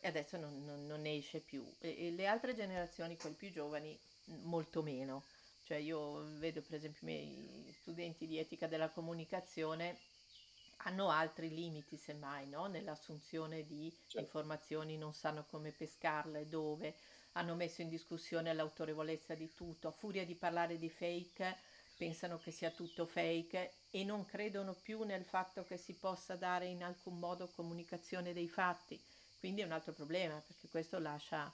e 0.00 0.08
adesso 0.08 0.36
non, 0.36 0.64
non, 0.64 0.86
non 0.86 1.06
esce 1.06 1.40
più. 1.40 1.64
E, 1.78 2.06
e, 2.06 2.10
le 2.10 2.26
altre 2.26 2.54
generazioni, 2.54 3.16
quelle 3.16 3.34
più 3.34 3.50
giovani, 3.50 3.98
molto 4.42 4.82
meno. 4.82 5.24
Cioè 5.64 5.78
io 5.78 6.38
vedo 6.38 6.62
per 6.62 6.74
esempio 6.74 7.00
i 7.02 7.10
miei 7.10 7.74
studenti 7.80 8.26
di 8.26 8.38
etica 8.38 8.68
della 8.68 8.88
comunicazione 8.88 9.98
hanno 10.80 11.10
altri 11.10 11.48
limiti 11.48 11.96
semmai 11.96 12.48
no? 12.48 12.66
nell'assunzione 12.66 13.66
di 13.66 13.92
certo. 13.92 14.20
informazioni, 14.20 14.96
non 14.96 15.12
sanno 15.12 15.44
come 15.50 15.72
pescarle, 15.72 16.48
dove, 16.48 16.94
hanno 17.32 17.54
messo 17.54 17.82
in 17.82 17.88
discussione 17.88 18.52
l'autorevolezza 18.52 19.34
di 19.34 19.52
tutto, 19.54 19.88
a 19.88 19.92
furia 19.92 20.24
di 20.24 20.34
parlare 20.34 20.78
di 20.78 20.88
fake 20.88 21.56
pensano 21.96 22.38
che 22.38 22.50
sia 22.50 22.70
tutto 22.70 23.06
fake 23.06 23.72
e 23.90 24.04
non 24.04 24.24
credono 24.26 24.74
più 24.74 25.02
nel 25.02 25.24
fatto 25.24 25.64
che 25.64 25.78
si 25.78 25.94
possa 25.94 26.36
dare 26.36 26.66
in 26.66 26.82
alcun 26.82 27.18
modo 27.18 27.48
comunicazione 27.48 28.32
dei 28.32 28.48
fatti. 28.48 29.00
Quindi 29.38 29.60
è 29.60 29.64
un 29.64 29.72
altro 29.72 29.92
problema 29.92 30.40
perché 30.40 30.68
questo 30.68 30.98
lascia 30.98 31.52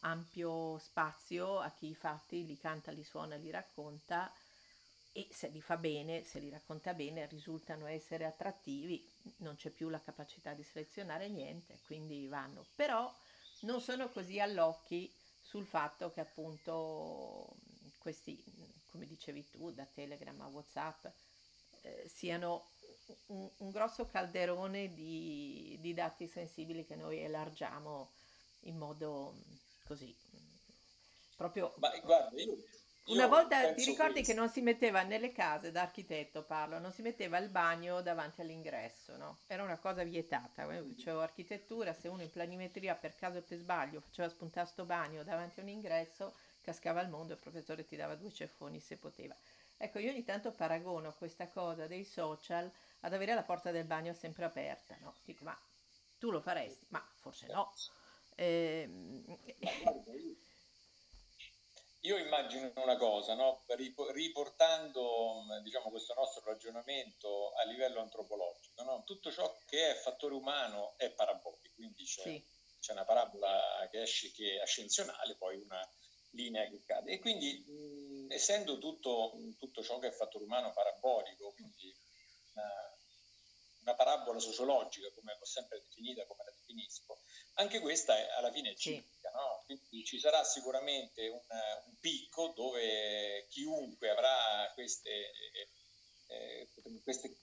ampio 0.00 0.78
spazio 0.78 1.60
a 1.60 1.70
chi 1.70 1.88
i 1.88 1.94
fatti 1.94 2.44
li 2.44 2.58
canta, 2.58 2.90
li 2.90 3.04
suona, 3.04 3.36
li 3.36 3.50
racconta 3.50 4.32
e 5.12 5.28
se 5.30 5.48
li 5.48 5.60
fa 5.60 5.76
bene, 5.76 6.24
se 6.24 6.40
li 6.40 6.50
racconta 6.50 6.92
bene, 6.92 7.26
risultano 7.26 7.86
essere 7.86 8.24
attrattivi, 8.24 9.08
non 9.38 9.54
c'è 9.54 9.70
più 9.70 9.88
la 9.88 10.00
capacità 10.00 10.54
di 10.54 10.64
selezionare 10.64 11.28
niente, 11.28 11.78
quindi 11.86 12.26
vanno. 12.26 12.66
Però 12.74 13.14
non 13.60 13.80
sono 13.80 14.08
così 14.08 14.40
all'occhi 14.40 15.12
sul 15.40 15.66
fatto 15.66 16.10
che 16.10 16.20
appunto 16.20 17.54
questi, 17.98 18.42
come 18.90 19.06
dicevi 19.06 19.48
tu, 19.50 19.70
da 19.70 19.86
Telegram 19.86 20.40
a 20.40 20.48
Whatsapp, 20.48 21.06
eh, 21.82 22.10
siano 22.12 22.70
un, 23.26 23.48
un 23.58 23.70
grosso 23.70 24.06
calderone 24.06 24.92
di, 24.94 25.76
di, 25.80 25.94
dati 25.94 26.26
sensibili 26.26 26.86
che 26.86 26.96
noi 26.96 27.20
elargiamo 27.20 28.10
in 28.60 28.76
modo 28.76 29.34
così 29.84 30.14
proprio 31.36 31.74
Ma 31.76 31.90
guarda, 32.02 32.40
io, 32.40 32.52
io 32.52 33.14
una 33.14 33.26
volta 33.26 33.74
ti 33.74 33.84
ricordi 33.84 34.20
che... 34.20 34.32
che... 34.32 34.34
non 34.34 34.48
si 34.48 34.60
metteva 34.60 35.02
nelle 35.02 35.32
case 35.32 35.70
da 35.70 35.82
architetto 35.82 36.42
parlo 36.42 36.78
non 36.78 36.92
si 36.92 37.02
metteva 37.02 37.38
il 37.38 37.48
bagno 37.48 38.00
davanti 38.00 38.40
all'ingresso 38.40 39.16
no? 39.16 39.38
era 39.46 39.62
una 39.62 39.78
cosa 39.78 40.02
vietata. 40.04 40.66
Facevo 40.66 41.20
architettura 41.20 41.92
se 41.92 42.08
uno 42.08 42.22
in 42.22 42.30
planimetria 42.30 42.94
per 42.94 43.14
caso 43.16 43.38
e 43.38 43.42
per 43.42 43.58
sbaglio 43.58 44.00
faceva 44.00 44.28
spuntare 44.28 44.66
sto 44.66 44.84
bagno 44.84 45.22
davanti 45.22 45.60
a 45.60 45.62
un 45.62 45.68
ingresso 45.68 46.34
cascava 46.62 47.00
al 47.00 47.10
mondo 47.10 47.34
il 47.34 47.38
professore 47.38 47.86
ti 47.86 47.94
dava 47.94 48.14
due 48.14 48.32
ceffoni 48.32 48.80
se 48.80 48.96
poteva. 48.96 49.36
Ecco 49.76 49.98
io 49.98 50.10
ogni 50.10 50.24
tanto 50.24 50.50
paragono 50.50 51.12
questa 51.12 51.46
cosa 51.48 51.86
dei 51.86 52.04
social 52.04 52.70
ad 53.04 53.12
avere 53.12 53.34
la 53.34 53.42
porta 53.42 53.70
del 53.70 53.84
bagno 53.84 54.14
sempre 54.14 54.44
aperta, 54.44 54.96
no? 55.00 55.16
Dico, 55.24 55.44
ma 55.44 55.58
tu 56.18 56.30
lo 56.30 56.40
faresti? 56.40 56.86
Ma 56.88 57.06
forse 57.16 57.46
no. 57.48 57.72
Eh, 58.34 58.88
io 62.00 62.18
immagino 62.18 62.72
una 62.76 62.96
cosa, 62.96 63.34
no? 63.34 63.64
riportando 64.12 65.44
diciamo, 65.62 65.90
questo 65.90 66.14
nostro 66.14 66.42
ragionamento 66.44 67.52
a 67.52 67.64
livello 67.64 68.00
antropologico, 68.00 68.82
no? 68.82 69.04
tutto 69.04 69.30
ciò 69.30 69.54
che 69.66 69.90
è 69.90 69.94
fattore 69.94 70.34
umano 70.34 70.94
è 70.96 71.10
parabolico, 71.10 71.74
quindi 71.74 72.04
c'è, 72.04 72.22
sì. 72.22 72.44
c'è 72.80 72.92
una 72.92 73.04
parabola 73.04 73.86
che, 73.90 74.02
esce, 74.02 74.32
che 74.32 74.56
è 74.56 74.60
ascensionale, 74.60 75.36
poi 75.36 75.58
una 75.58 75.86
linea 76.30 76.68
che 76.68 76.82
cade. 76.84 77.12
E 77.12 77.18
quindi, 77.20 77.64
mh, 77.66 78.32
essendo 78.32 78.78
tutto, 78.78 79.32
tutto, 79.58 79.82
ciò 79.82 79.98
che 79.98 80.08
è 80.08 80.12
fattore 80.12 80.44
umano 80.44 80.72
parabolico, 80.72 81.52
quindi 81.52 81.94
una, 82.52 82.93
una 83.84 83.94
parabola 83.94 84.38
sociologica, 84.38 85.10
come 85.12 85.36
l'ho 85.38 85.44
sempre 85.44 85.82
definita, 85.86 86.26
come 86.26 86.44
la 86.44 86.52
definisco, 86.52 87.18
anche 87.54 87.80
questa 87.80 88.16
è, 88.16 88.30
alla 88.36 88.50
fine 88.50 88.70
è 88.70 88.74
ciclica, 88.74 89.28
sì. 89.28 89.36
no? 89.36 89.62
quindi 89.66 90.04
ci 90.04 90.18
sarà 90.18 90.42
sicuramente 90.42 91.28
un, 91.28 91.40
un, 91.86 91.98
picco 92.00 92.52
dove 92.56 93.46
chiunque 93.48 94.10
avrà 94.10 94.70
queste, 94.74 95.30
eh, 96.28 96.68
queste 97.02 97.36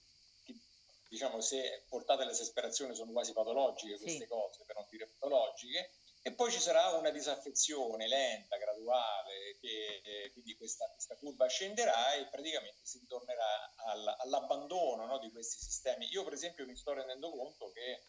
diciamo 1.08 1.42
se 1.42 1.84
portate 1.88 2.22
all'esasperazione 2.22 2.94
sono 2.94 3.12
quasi 3.12 3.32
patologiche 3.32 3.98
queste 3.98 4.24
sì. 4.24 4.26
cose, 4.26 4.64
per 4.64 4.76
non 4.76 4.86
dire 4.88 5.06
patologiche, 5.06 5.92
e 6.22 6.32
poi 6.32 6.52
ci 6.52 6.60
sarà 6.60 6.90
una 6.90 7.10
disaffezione 7.10 8.06
lenta, 8.06 8.56
graduale, 8.56 9.58
che 9.60 10.00
eh, 10.04 10.30
quindi 10.32 10.54
questa, 10.56 10.88
questa, 10.90 11.16
curva 11.16 11.48
scenderà 11.48 12.14
e 12.14 12.28
praticamente 12.28 12.78
si 12.84 12.98
ritornerà 13.00 13.74
all, 13.86 14.16
all'abbandono 14.20 15.06
no, 15.06 15.18
di 15.18 15.32
questi 15.32 15.58
sistemi. 15.58 16.06
Io 16.12 16.22
per 16.22 16.34
esempio 16.34 16.64
mi 16.64 16.76
sto 16.76 16.92
rendendo 16.92 17.28
conto 17.30 17.72
che 17.72 18.04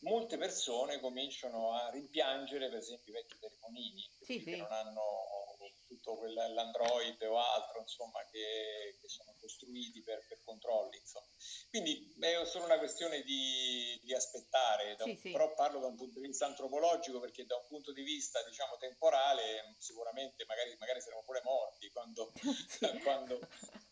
molte 0.00 0.38
persone 0.38 0.98
cominciano 0.98 1.74
a 1.74 1.90
rimpiangere 1.90 2.70
per 2.70 2.78
esempio 2.78 3.12
i 3.12 3.16
vecchi 3.16 3.38
telefonini 3.38 4.10
sì, 4.20 4.38
sì. 4.38 4.44
che 4.44 4.56
non 4.56 4.72
hanno 4.72 5.51
tutto 5.86 6.18
l'Android 6.24 7.20
o 7.22 7.38
altro 7.38 7.80
insomma 7.80 8.24
che, 8.30 8.96
che 9.00 9.08
sono 9.08 9.34
costruiti 9.38 10.02
per, 10.02 10.24
per 10.26 10.40
controlli 10.42 10.96
insomma. 10.96 11.26
quindi 11.68 12.14
è 12.18 12.44
solo 12.44 12.64
una 12.64 12.78
questione 12.78 13.22
di, 13.22 14.00
di 14.02 14.14
aspettare 14.14 14.96
da, 14.96 15.04
sì, 15.04 15.30
però 15.30 15.52
parlo 15.54 15.80
da 15.80 15.86
un 15.88 15.96
punto 15.96 16.20
di 16.20 16.28
vista 16.28 16.46
antropologico 16.46 17.20
perché 17.20 17.44
da 17.44 17.56
un 17.56 17.66
punto 17.68 17.92
di 17.92 18.02
vista 18.02 18.42
diciamo 18.44 18.76
temporale 18.78 19.74
sicuramente 19.78 20.44
magari, 20.46 20.74
magari 20.78 21.00
saremo 21.00 21.22
pure 21.24 21.42
morti 21.44 21.90
quando, 21.90 22.32
quando 23.02 23.40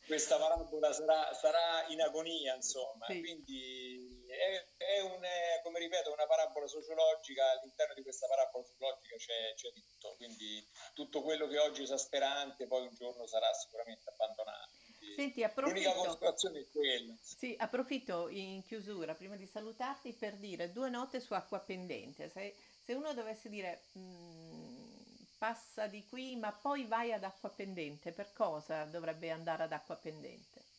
questa 0.07 0.39
parabola 0.39 0.93
sarà, 0.93 1.33
sarà, 1.35 1.87
in 1.89 2.01
agonia 2.01 2.55
insomma. 2.55 3.07
Quindi 3.07 4.20
è, 4.31 4.67
è 4.77 5.01
un, 5.01 5.23
è, 5.23 5.61
come 5.63 5.79
ripeto, 5.79 6.13
una 6.13 6.27
parabola 6.27 6.67
sociologica, 6.67 7.51
all'interno 7.51 7.95
di 7.95 8.03
questa 8.03 8.27
parabola 8.27 8.65
sociologica 8.65 9.17
c'è, 9.17 9.55
c'è 9.55 9.73
tutto, 9.73 10.15
quindi 10.17 10.67
tutto 10.95 11.23
quello 11.23 11.49
che 11.49 11.59
oggi 11.59 11.81
è 11.81 11.85
esasperante 11.85 12.67
poi 12.67 12.87
un 12.87 12.95
giorno 12.95 13.27
sarà 13.27 13.53
sicuramente 13.53 14.09
abbandonato. 14.09 14.71
Senti, 15.17 15.47
L'unica 15.57 15.93
considerazione 15.95 16.61
è 16.61 16.67
quella. 16.71 17.15
Sì, 17.21 17.55
approfitto 17.59 18.29
in 18.29 18.63
chiusura, 18.63 19.15
prima 19.15 19.37
di 19.37 19.47
salutarti, 19.47 20.13
per 20.13 20.37
dire 20.37 20.73
due 20.73 20.91
note 20.91 21.21
su 21.21 21.33
acqua 21.33 21.59
pendente. 21.61 22.29
Se, 22.29 22.55
se 22.85 22.93
uno 22.95 23.13
dovesse 23.15 23.49
dire 23.49 23.85
mh, 23.93 24.01
mm, 24.01 25.01
passa 25.39 25.87
di 25.87 26.07
qui, 26.07 26.37
ma 26.37 26.53
poi 26.53 26.85
vai 26.87 27.13
ad 27.13 27.25
acqua 27.25 27.51
pendente, 27.51 28.13
per 28.13 28.33
cosa 28.33 28.85
dovrebbe 28.85 29.31
andare 29.31 29.63
ad 29.65 29.73
acqua 29.73 29.97
pendente? 29.97 30.70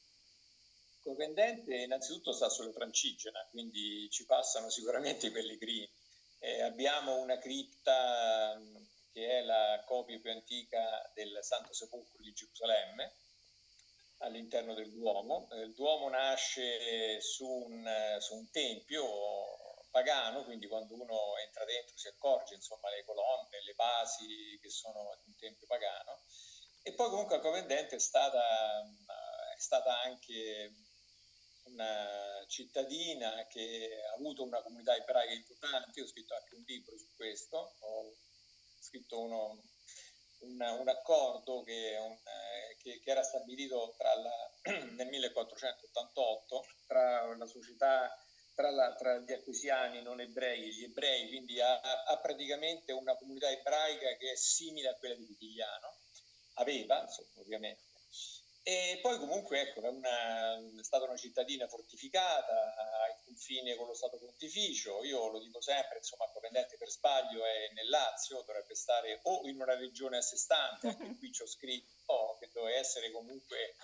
Copendente 1.02 1.76
innanzitutto 1.76 2.32
sta 2.32 2.48
sulla 2.48 2.72
Francigena, 2.72 3.46
quindi 3.50 4.08
ci 4.12 4.26
passano 4.26 4.70
sicuramente 4.70 5.28
i 5.28 5.32
pellegrini. 5.32 5.90
Eh, 6.40 6.62
abbiamo 6.62 7.18
una 7.18 7.38
cripta 7.38 8.60
che 9.12 9.40
è 9.40 9.42
la 9.42 9.84
copia 9.86 10.20
più 10.20 10.32
antica 10.32 11.12
del 11.14 11.40
Santo 11.42 11.74
Sepolcro 11.74 12.22
di 12.22 12.32
Gerusalemme, 12.32 13.14
all'interno 14.20 14.74
del 14.74 14.92
Duomo. 14.92 15.50
Eh, 15.52 15.62
il 15.62 15.74
Duomo 15.74 16.10
nasce 16.10 17.20
su 17.22 17.46
un, 17.46 18.18
su 18.20 18.36
un, 18.36 18.50
tempio 18.52 19.06
pagano, 19.90 20.44
quindi 20.46 20.68
quando 20.68 20.94
uno 20.94 21.38
entra 21.46 21.66
dentro 21.66 21.98
si 21.98 22.08
accorge 22.08 22.56
insomma 22.56 22.90
le 22.90 23.04
colonne, 23.04 23.62
le 23.64 23.74
basi 23.74 24.60
che 24.62 24.70
sono 24.70 25.20
di 25.24 25.30
un 25.30 25.36
tempio 25.38 25.68
pagano. 25.68 26.22
E 26.84 26.94
poi 26.94 27.10
comunque 27.10 27.36
a 27.36 27.40
Covendente 27.40 27.96
è 27.96 28.00
stata, 28.00 28.82
è 29.56 29.60
stata 29.60 30.02
anche 30.02 30.72
una 31.82 32.46
cittadina 32.48 33.48
che 33.48 34.02
ha 34.10 34.14
avuto 34.14 34.44
una 34.44 34.62
comunità 34.62 34.96
ebraica 34.96 35.34
importante, 35.34 36.02
ho 36.02 36.08
scritto 36.08 36.36
anche 36.36 36.56
un 36.56 36.64
libro 36.66 36.98
su 36.98 37.08
questo, 37.16 37.76
ho 37.80 38.14
scritto 38.80 39.20
uno, 39.20 39.62
un, 40.40 40.60
un, 40.80 40.88
accordo 40.88 41.64
che, 41.64 41.98
un, 42.00 42.12
eh, 42.12 42.78
che, 42.82 43.00
che, 43.00 43.10
era 43.10 43.24
stabilito 43.24 43.96
la, 43.98 44.52
nel 44.96 45.08
1488 45.08 46.66
tra 46.88 47.36
la 47.36 47.46
società, 47.48 48.16
tra, 48.54 48.70
la, 48.70 48.94
tra, 48.96 49.18
gli 49.20 49.32
acquisiani 49.32 50.02
non 50.02 50.20
ebrei 50.20 50.64
e 50.64 50.74
gli 50.74 50.84
ebrei, 50.84 51.28
quindi 51.30 51.60
ha, 51.60 51.80
ha, 51.80 52.18
praticamente 52.20 52.92
una 52.92 53.16
comunità 53.16 53.50
ebraica 53.50 54.16
che 54.18 54.32
è 54.32 54.36
simile 54.36 54.90
a 54.90 54.96
quella 54.96 55.16
di 55.16 55.26
Vitigliano, 55.26 55.96
aveva, 56.56 57.02
insomma, 57.02 57.40
ovviamente, 57.40 57.90
e 58.64 59.00
poi 59.02 59.18
comunque 59.18 59.62
ecco, 59.62 59.82
è, 59.82 59.90
una, 59.90 60.56
è, 60.56 60.84
stata 60.84 61.06
una 61.06 61.18
cittadina 61.18 61.68
fortificata 61.68 62.76
ai 63.06 63.16
confini 63.26 63.76
con 63.76 63.88
lo 63.88 63.96
Stato 63.96 64.18
Pontificio, 64.18 65.04
io 65.04 65.30
lo 65.30 65.40
dico 65.40 65.62
sempre, 65.62 65.98
insomma, 65.98 66.30
Copendente 66.32 66.78
per 66.78 66.90
sbaglio 66.90 67.44
è 67.44 67.72
nel 67.74 67.90
Lazio, 67.90 68.44
dovrebbe 68.46 68.76
stare 68.76 69.20
o 69.24 69.48
in 69.48 69.60
una 69.60 69.76
regione 69.76 70.18
a 70.18 70.22
sé 70.22 70.38
stante, 70.38 70.88
anche 70.88 71.18
qui 71.18 71.32
ci 71.32 71.42
ho 71.42 71.48
scritto 71.48 72.38
che 72.40 72.50
doveva 72.54 72.78
essere 72.78 73.12
comunque 73.12 73.76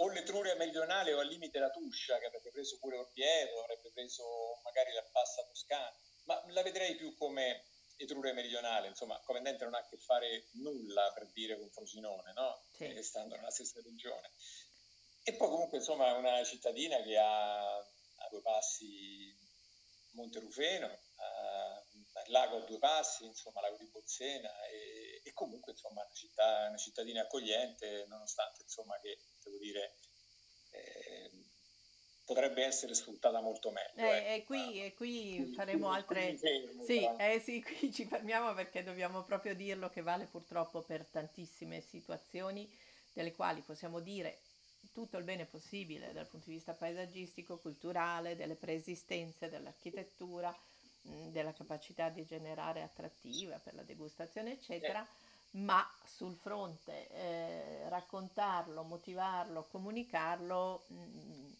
o 0.00 0.08
l'Etruria 0.10 0.54
meridionale 0.56 1.12
o 1.14 1.20
al 1.20 1.26
limite 1.26 1.58
la 1.58 1.70
Tuscia, 1.70 2.18
che 2.18 2.26
avrebbe 2.26 2.50
preso 2.50 2.78
pure 2.78 2.98
Orvieto, 2.98 3.62
avrebbe 3.62 3.90
preso 3.92 4.60
magari 4.62 4.92
la 4.92 5.08
bassa 5.10 5.44
Toscana, 5.44 5.92
ma 6.24 6.42
la 6.48 6.62
vedrei 6.62 6.94
più 6.96 7.16
come 7.16 7.64
Etruria 8.00 8.32
meridionale, 8.32 8.86
insomma, 8.86 9.18
Covendente 9.20 9.64
non 9.64 9.74
ha 9.74 9.78
a 9.78 9.86
che 9.86 9.96
fare 9.96 10.46
nulla 10.52 11.10
per 11.12 11.26
dire 11.32 11.58
con 11.58 11.68
Frosinone, 11.68 12.32
no? 12.32 12.62
Sì. 12.76 13.02
stando 13.02 13.34
nella 13.34 13.50
stessa 13.50 13.80
regione. 13.82 14.30
E 15.24 15.34
poi 15.34 15.48
comunque, 15.48 15.78
insomma, 15.78 16.08
è 16.08 16.12
una 16.12 16.44
cittadina 16.44 17.02
che 17.02 17.18
ha 17.18 17.76
a 17.76 18.28
due 18.30 18.40
passi 18.40 19.36
Monte 20.12 20.38
Rufeno, 20.38 20.86
il 20.86 22.32
lago 22.32 22.58
a 22.58 22.64
due 22.66 22.78
passi, 22.78 23.24
insomma, 23.24 23.60
lago 23.60 23.76
di 23.78 23.86
Bolsena 23.86 24.50
e, 24.66 25.20
e 25.24 25.32
comunque, 25.32 25.72
insomma, 25.72 26.02
una, 26.02 26.14
città, 26.14 26.66
una 26.68 26.76
cittadina 26.76 27.22
accogliente, 27.22 28.06
nonostante, 28.06 28.62
insomma, 28.62 28.98
che, 29.00 29.18
devo 29.42 29.58
dire, 29.58 29.96
eh, 30.70 31.30
potrebbe 32.28 32.62
essere 32.62 32.92
sfruttata 32.92 33.40
molto 33.40 33.70
meglio. 33.70 34.06
Eh, 34.06 34.34
ecco. 34.34 34.52
e, 34.52 34.62
qui, 34.66 34.84
e 34.84 34.94
qui 34.94 35.52
faremo 35.56 35.90
altre... 35.90 36.36
Fermo, 36.36 36.84
sì, 36.84 37.08
eh, 37.16 37.40
sì, 37.40 37.62
qui 37.64 37.90
ci 37.90 38.04
fermiamo 38.04 38.52
perché 38.52 38.84
dobbiamo 38.84 39.22
proprio 39.22 39.54
dirlo 39.54 39.88
che 39.88 40.02
vale 40.02 40.26
purtroppo 40.26 40.82
per 40.82 41.06
tantissime 41.10 41.80
situazioni 41.80 42.70
delle 43.14 43.32
quali 43.32 43.62
possiamo 43.62 44.00
dire 44.00 44.40
tutto 44.92 45.16
il 45.16 45.24
bene 45.24 45.46
possibile 45.46 46.12
dal 46.12 46.26
punto 46.26 46.50
di 46.50 46.56
vista 46.56 46.74
paesaggistico, 46.74 47.56
culturale, 47.56 48.36
delle 48.36 48.56
preesistenze, 48.56 49.48
dell'architettura, 49.48 50.54
della 51.00 51.54
capacità 51.54 52.10
di 52.10 52.26
generare 52.26 52.82
attrattiva 52.82 53.58
per 53.58 53.74
la 53.74 53.82
degustazione, 53.82 54.52
eccetera. 54.52 55.02
Eh 55.02 55.26
ma 55.52 55.82
sul 56.04 56.36
fronte 56.36 57.08
eh, 57.08 57.88
raccontarlo, 57.88 58.82
motivarlo, 58.82 59.66
comunicarlo 59.70 60.84
mh, 60.88 61.52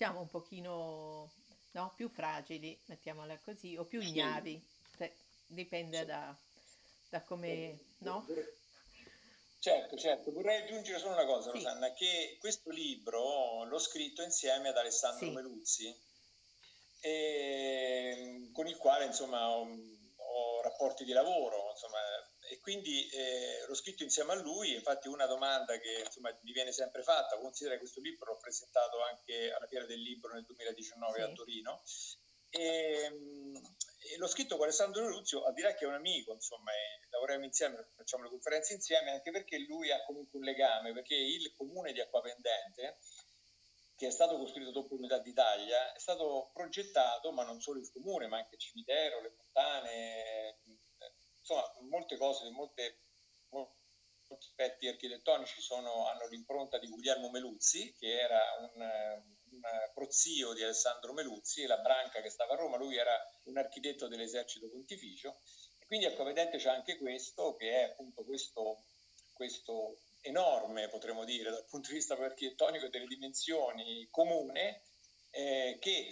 siamo 0.00 0.20
un 0.20 0.28
pochino 0.28 1.30
no, 1.72 1.92
più 1.94 2.08
fragili, 2.08 2.80
mettiamola 2.86 3.38
così, 3.44 3.76
o 3.76 3.84
più 3.84 4.00
ignavi, 4.00 4.58
cioè, 4.96 5.14
dipende 5.46 6.06
da, 6.06 6.34
da 7.10 7.20
come... 7.20 7.78
No? 7.98 8.26
Certo, 9.58 9.98
certo. 9.98 10.32
Vorrei 10.32 10.62
aggiungere 10.62 10.98
solo 10.98 11.12
una 11.12 11.26
cosa, 11.26 11.50
sì. 11.50 11.58
Rosanna, 11.58 11.92
che 11.92 12.38
questo 12.40 12.70
libro 12.70 13.64
l'ho 13.64 13.78
scritto 13.78 14.22
insieme 14.22 14.70
ad 14.70 14.78
Alessandro 14.78 15.26
sì. 15.26 15.32
Meluzzi, 15.32 16.00
e, 17.00 18.48
con 18.54 18.66
il 18.66 18.78
quale 18.78 19.04
insomma 19.04 19.50
ho, 19.50 19.68
ho 20.16 20.62
rapporti 20.62 21.04
di 21.04 21.12
lavoro, 21.12 21.72
insomma, 21.72 21.98
e 22.50 22.58
quindi 22.58 23.08
eh, 23.10 23.64
l'ho 23.68 23.74
scritto 23.74 24.02
insieme 24.02 24.32
a 24.32 24.34
lui, 24.34 24.74
infatti 24.74 25.06
una 25.06 25.26
domanda 25.26 25.78
che 25.78 26.02
insomma, 26.04 26.36
mi 26.42 26.50
viene 26.50 26.72
sempre 26.72 27.04
fatta, 27.04 27.38
considera 27.38 27.76
che 27.76 27.82
questo 27.82 28.00
libro 28.00 28.32
l'ho 28.32 28.38
presentato 28.38 29.00
anche 29.02 29.52
alla 29.52 29.68
Fiera 29.68 29.86
del 29.86 30.00
Libro 30.00 30.32
nel 30.32 30.44
2019 30.44 31.14
sì. 31.14 31.20
a 31.20 31.32
Torino, 31.32 31.82
e, 32.50 33.12
e, 34.00 34.16
l'ho 34.16 34.26
scritto 34.26 34.56
con 34.56 34.64
Alessandro 34.64 35.06
Luzio, 35.06 35.44
a 35.44 35.52
dire 35.52 35.76
che 35.76 35.84
è 35.84 35.86
un 35.88 35.94
amico, 35.94 36.32
insomma, 36.32 36.72
lavoriamo 37.10 37.44
insieme, 37.44 37.86
facciamo 37.94 38.24
le 38.24 38.30
conferenze 38.30 38.74
insieme, 38.74 39.12
anche 39.12 39.30
perché 39.30 39.58
lui 39.58 39.92
ha 39.92 40.02
comunque 40.02 40.40
un 40.40 40.44
legame, 40.44 40.92
perché 40.92 41.14
il 41.14 41.54
comune 41.56 41.92
di 41.92 42.00
Acquapendente, 42.00 42.98
che 43.94 44.08
è 44.08 44.10
stato 44.10 44.38
costruito 44.38 44.72
dopo 44.72 44.96
l'unità 44.96 45.18
d'Italia, 45.18 45.92
è 45.92 45.98
stato 46.00 46.50
progettato, 46.52 47.30
ma 47.30 47.44
non 47.44 47.60
solo 47.60 47.78
il 47.78 47.90
comune, 47.92 48.26
ma 48.26 48.38
anche 48.38 48.56
il 48.56 48.60
cimitero, 48.60 49.20
le 49.20 49.30
fontane, 49.30 50.58
insomma, 51.50 51.88
molte 51.88 52.16
cose, 52.16 52.48
molte, 52.50 53.00
molti 53.48 54.46
aspetti 54.46 54.86
architettonici 54.86 55.60
sono, 55.60 56.06
hanno 56.06 56.28
l'impronta 56.28 56.78
di 56.78 56.86
Guglielmo 56.86 57.30
Meluzzi, 57.30 57.92
che 57.98 58.20
era 58.20 58.40
un, 58.60 58.80
un 59.50 59.60
prozio 59.92 60.52
di 60.52 60.62
Alessandro 60.62 61.12
Meluzzi, 61.12 61.66
la 61.66 61.78
branca 61.78 62.20
che 62.20 62.30
stava 62.30 62.54
a 62.54 62.56
Roma, 62.56 62.76
lui 62.76 62.96
era 62.96 63.12
un 63.44 63.58
architetto 63.58 64.06
dell'esercito 64.06 64.70
pontificio. 64.70 65.40
E 65.80 65.86
quindi 65.86 66.06
ecco, 66.06 66.22
vedete 66.22 66.58
c'è 66.58 66.70
anche 66.70 66.96
questo, 66.96 67.56
che 67.56 67.70
è 67.70 67.82
appunto 67.90 68.24
questo, 68.24 68.84
questo 69.32 69.98
enorme, 70.20 70.88
potremmo 70.88 71.24
dire, 71.24 71.50
dal 71.50 71.66
punto 71.66 71.88
di 71.88 71.96
vista 71.96 72.14
architettonico 72.14 72.88
delle 72.88 73.06
dimensioni 73.06 74.06
comune, 74.10 74.82
eh, 75.30 75.76
che 75.80 76.10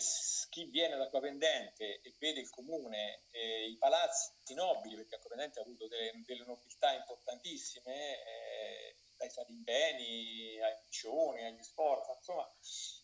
chi 0.48 0.64
viene 0.66 0.96
da 0.96 1.04
Acquapendente 1.04 2.00
e 2.00 2.14
vede 2.18 2.40
il 2.40 2.50
comune, 2.50 3.22
eh, 3.30 3.66
i 3.66 3.76
palazzi 3.76 4.32
nobili, 4.54 4.96
perché 4.96 5.16
Acquapendente 5.16 5.58
ha 5.58 5.62
avuto 5.62 5.88
delle, 5.88 6.12
delle 6.24 6.44
nobiltà 6.44 6.92
importantissime, 6.92 8.22
eh, 8.24 8.96
dai 9.16 9.30
Salimbeni 9.30 10.60
ai 10.60 10.76
Piccioni, 10.84 11.44
agli 11.44 11.62
Sforza, 11.62 12.14
insomma, 12.14 12.48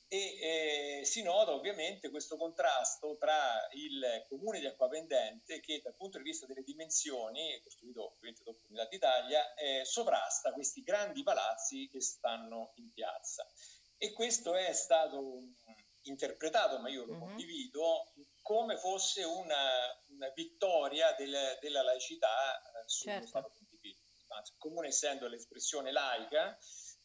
e 0.07 0.98
eh, 1.00 1.05
si 1.05 1.22
nota 1.22 1.53
ovviamente 1.53 2.09
questo 2.11 2.37
contrasto 2.37 3.16
tra 3.16 3.68
il 3.72 4.24
comune 4.29 4.61
di 4.61 4.66
Acquapendente 4.66 5.59
che 5.59 5.81
dal 5.83 5.96
punto 5.96 6.18
di 6.18 6.24
vista 6.24 6.46
delle 6.46 6.62
dimensioni, 6.62 7.61
costruito 7.62 8.12
ovviamente 8.12 8.44
dopo 8.44 8.61
l'unità 8.62 8.87
d'Italia, 8.87 9.55
eh, 9.55 9.85
sovrasta 9.85 10.53
questi 10.53 10.83
grandi 10.83 11.24
palazzi 11.24 11.88
che 11.88 12.00
stanno 12.00 12.72
in 12.77 12.92
piazza. 12.92 13.44
E 13.96 14.12
questo 14.12 14.55
è 14.55 14.72
stato 14.72 15.40
interpretato, 16.04 16.78
ma 16.78 16.88
io 16.88 17.04
lo 17.04 17.12
uh-huh. 17.12 17.18
condivido, 17.18 18.12
come 18.42 18.76
fosse 18.76 19.24
una, 19.24 20.02
una 20.08 20.28
vittoria 20.30 21.12
del, 21.12 21.58
della 21.60 21.82
laicità 21.82 22.60
eh, 22.60 22.82
sullo 22.86 23.12
certo. 23.12 23.28
Stato 23.28 23.52
pontificio. 23.54 24.02
Il 24.26 24.54
comune 24.58 24.88
essendo 24.88 25.28
l'espressione 25.28 25.92
laica, 25.92 26.58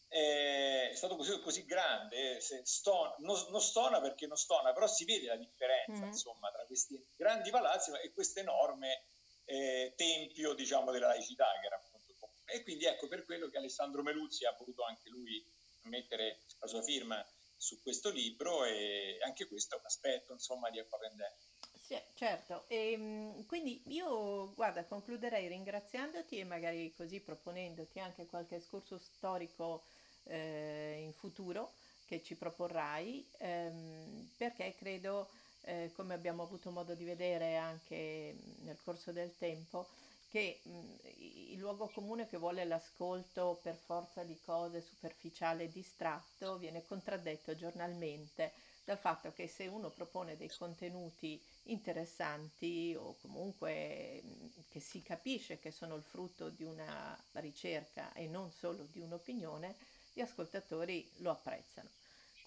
è 0.09 0.91
stato 0.95 1.15
così, 1.15 1.39
così 1.39 1.65
grande, 1.65 2.39
stona, 2.41 3.13
non, 3.19 3.39
non, 3.49 3.61
stona 3.61 4.01
perché 4.01 4.25
non 4.25 4.37
stona, 4.37 4.73
però 4.73 4.87
si 4.87 5.05
vede 5.05 5.27
la 5.27 5.35
differenza 5.35 6.03
mm. 6.03 6.07
insomma, 6.07 6.49
tra 6.51 6.65
questi 6.65 6.99
grandi 7.15 7.51
palazzi 7.51 7.91
e 8.01 8.11
questo 8.11 8.39
enorme 8.39 9.03
eh, 9.45 9.93
tempio 9.95 10.53
diciamo, 10.53 10.91
della 10.91 11.07
laicità 11.07 11.45
che 11.61 11.67
era 11.67 11.75
appunto 11.75 12.15
comune. 12.19 12.41
E 12.45 12.63
quindi 12.63 12.85
ecco 12.85 13.07
per 13.07 13.23
quello 13.23 13.47
che 13.49 13.57
Alessandro 13.57 14.01
Meluzzi 14.01 14.45
ha 14.45 14.55
voluto 14.57 14.83
anche 14.83 15.09
lui 15.09 15.45
mettere 15.83 16.39
la 16.59 16.67
sua 16.67 16.81
firma 16.81 17.23
su 17.59 17.81
questo 17.81 18.09
libro 18.09 18.63
e 18.63 19.17
anche 19.25 19.45
questo 19.45 19.75
è 19.75 19.79
un 19.79 19.85
aspetto 19.85 20.31
insomma 20.31 20.69
di 20.69 20.79
Acquapendente. 20.79 21.47
Sì, 21.81 21.99
certo, 22.15 22.65
e, 22.67 22.91
ehm, 22.93 23.45
quindi 23.45 23.81
io 23.87 24.53
guarda 24.53 24.85
concluderei 24.85 25.47
ringraziandoti 25.47 26.37
e 26.37 26.43
magari 26.43 26.93
così 26.95 27.19
proponendoti 27.19 27.99
anche 27.99 28.27
qualche 28.27 28.57
escurso 28.57 28.97
storico 28.97 29.83
eh, 30.23 31.01
in 31.03 31.13
futuro 31.13 31.73
che 32.05 32.21
ci 32.23 32.35
proporrai, 32.35 33.27
ehm, 33.39 34.29
perché 34.37 34.75
credo, 34.77 35.29
eh, 35.61 35.91
come 35.95 36.13
abbiamo 36.13 36.43
avuto 36.43 36.71
modo 36.71 36.93
di 36.93 37.03
vedere 37.03 37.57
anche 37.57 38.35
nel 38.61 38.77
corso 38.83 39.11
del 39.11 39.35
tempo, 39.37 39.87
che 40.29 40.61
mh, 40.63 40.95
il 41.17 41.57
luogo 41.59 41.89
comune 41.89 42.27
che 42.27 42.37
vuole 42.37 42.63
l'ascolto 42.65 43.59
per 43.61 43.75
forza 43.75 44.23
di 44.23 44.39
cose 44.39 44.81
superficiale 44.81 45.63
e 45.65 45.71
distratto 45.71 46.57
viene 46.57 46.83
contraddetto 46.83 47.55
giornalmente 47.55 48.53
dal 48.83 48.97
fatto 48.97 49.33
che 49.33 49.47
se 49.47 49.67
uno 49.67 49.91
propone 49.91 50.35
dei 50.37 50.49
contenuti 50.49 51.43
interessanti 51.63 52.95
o 52.97 53.17
comunque 53.17 54.23
che 54.69 54.79
si 54.79 55.01
capisce 55.01 55.59
che 55.59 55.71
sono 55.71 55.95
il 55.95 56.03
frutto 56.03 56.49
di 56.49 56.63
una 56.63 57.17
ricerca 57.33 58.13
e 58.13 58.27
non 58.27 58.51
solo 58.51 58.85
di 58.85 58.99
un'opinione, 58.99 59.75
gli 60.13 60.21
ascoltatori 60.21 61.11
lo 61.17 61.31
apprezzano. 61.31 61.89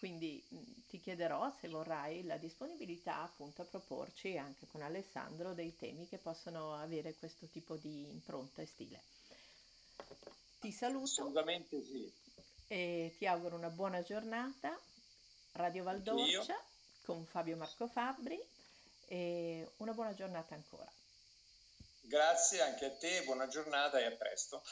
Quindi 0.02 0.44
ti 0.88 0.98
chiederò 0.98 1.54
se 1.60 1.68
vorrai 1.68 2.24
la 2.24 2.36
disponibilità 2.36 3.22
appunto 3.22 3.62
a 3.62 3.64
proporci 3.64 4.36
anche 4.36 4.66
con 4.66 4.82
Alessandro 4.82 5.54
dei 5.54 5.76
temi 5.76 6.08
che 6.08 6.18
possono 6.18 6.74
avere 6.74 7.14
questo 7.14 7.46
tipo 7.46 7.76
di 7.76 8.10
impronta 8.10 8.62
e 8.62 8.66
stile. 8.66 9.00
Ti 10.58 10.72
saluto. 10.72 11.04
Assolutamente 11.04 11.80
sì. 11.84 12.12
E 12.66 13.14
ti 13.16 13.28
auguro 13.28 13.54
una 13.54 13.70
buona 13.70 14.02
giornata. 14.02 14.76
Radio 15.52 15.84
Valdorcia 15.84 16.60
con 17.02 17.24
Fabio 17.24 17.56
Marco 17.56 17.86
Fabbri 17.86 18.44
e 19.06 19.70
una 19.76 19.92
buona 19.92 20.14
giornata 20.14 20.56
ancora. 20.56 20.92
Grazie 22.00 22.60
anche 22.60 22.86
a 22.86 22.90
te, 22.90 23.22
buona 23.22 23.46
giornata 23.46 24.00
e 24.00 24.06
a 24.06 24.10
presto. 24.10 24.64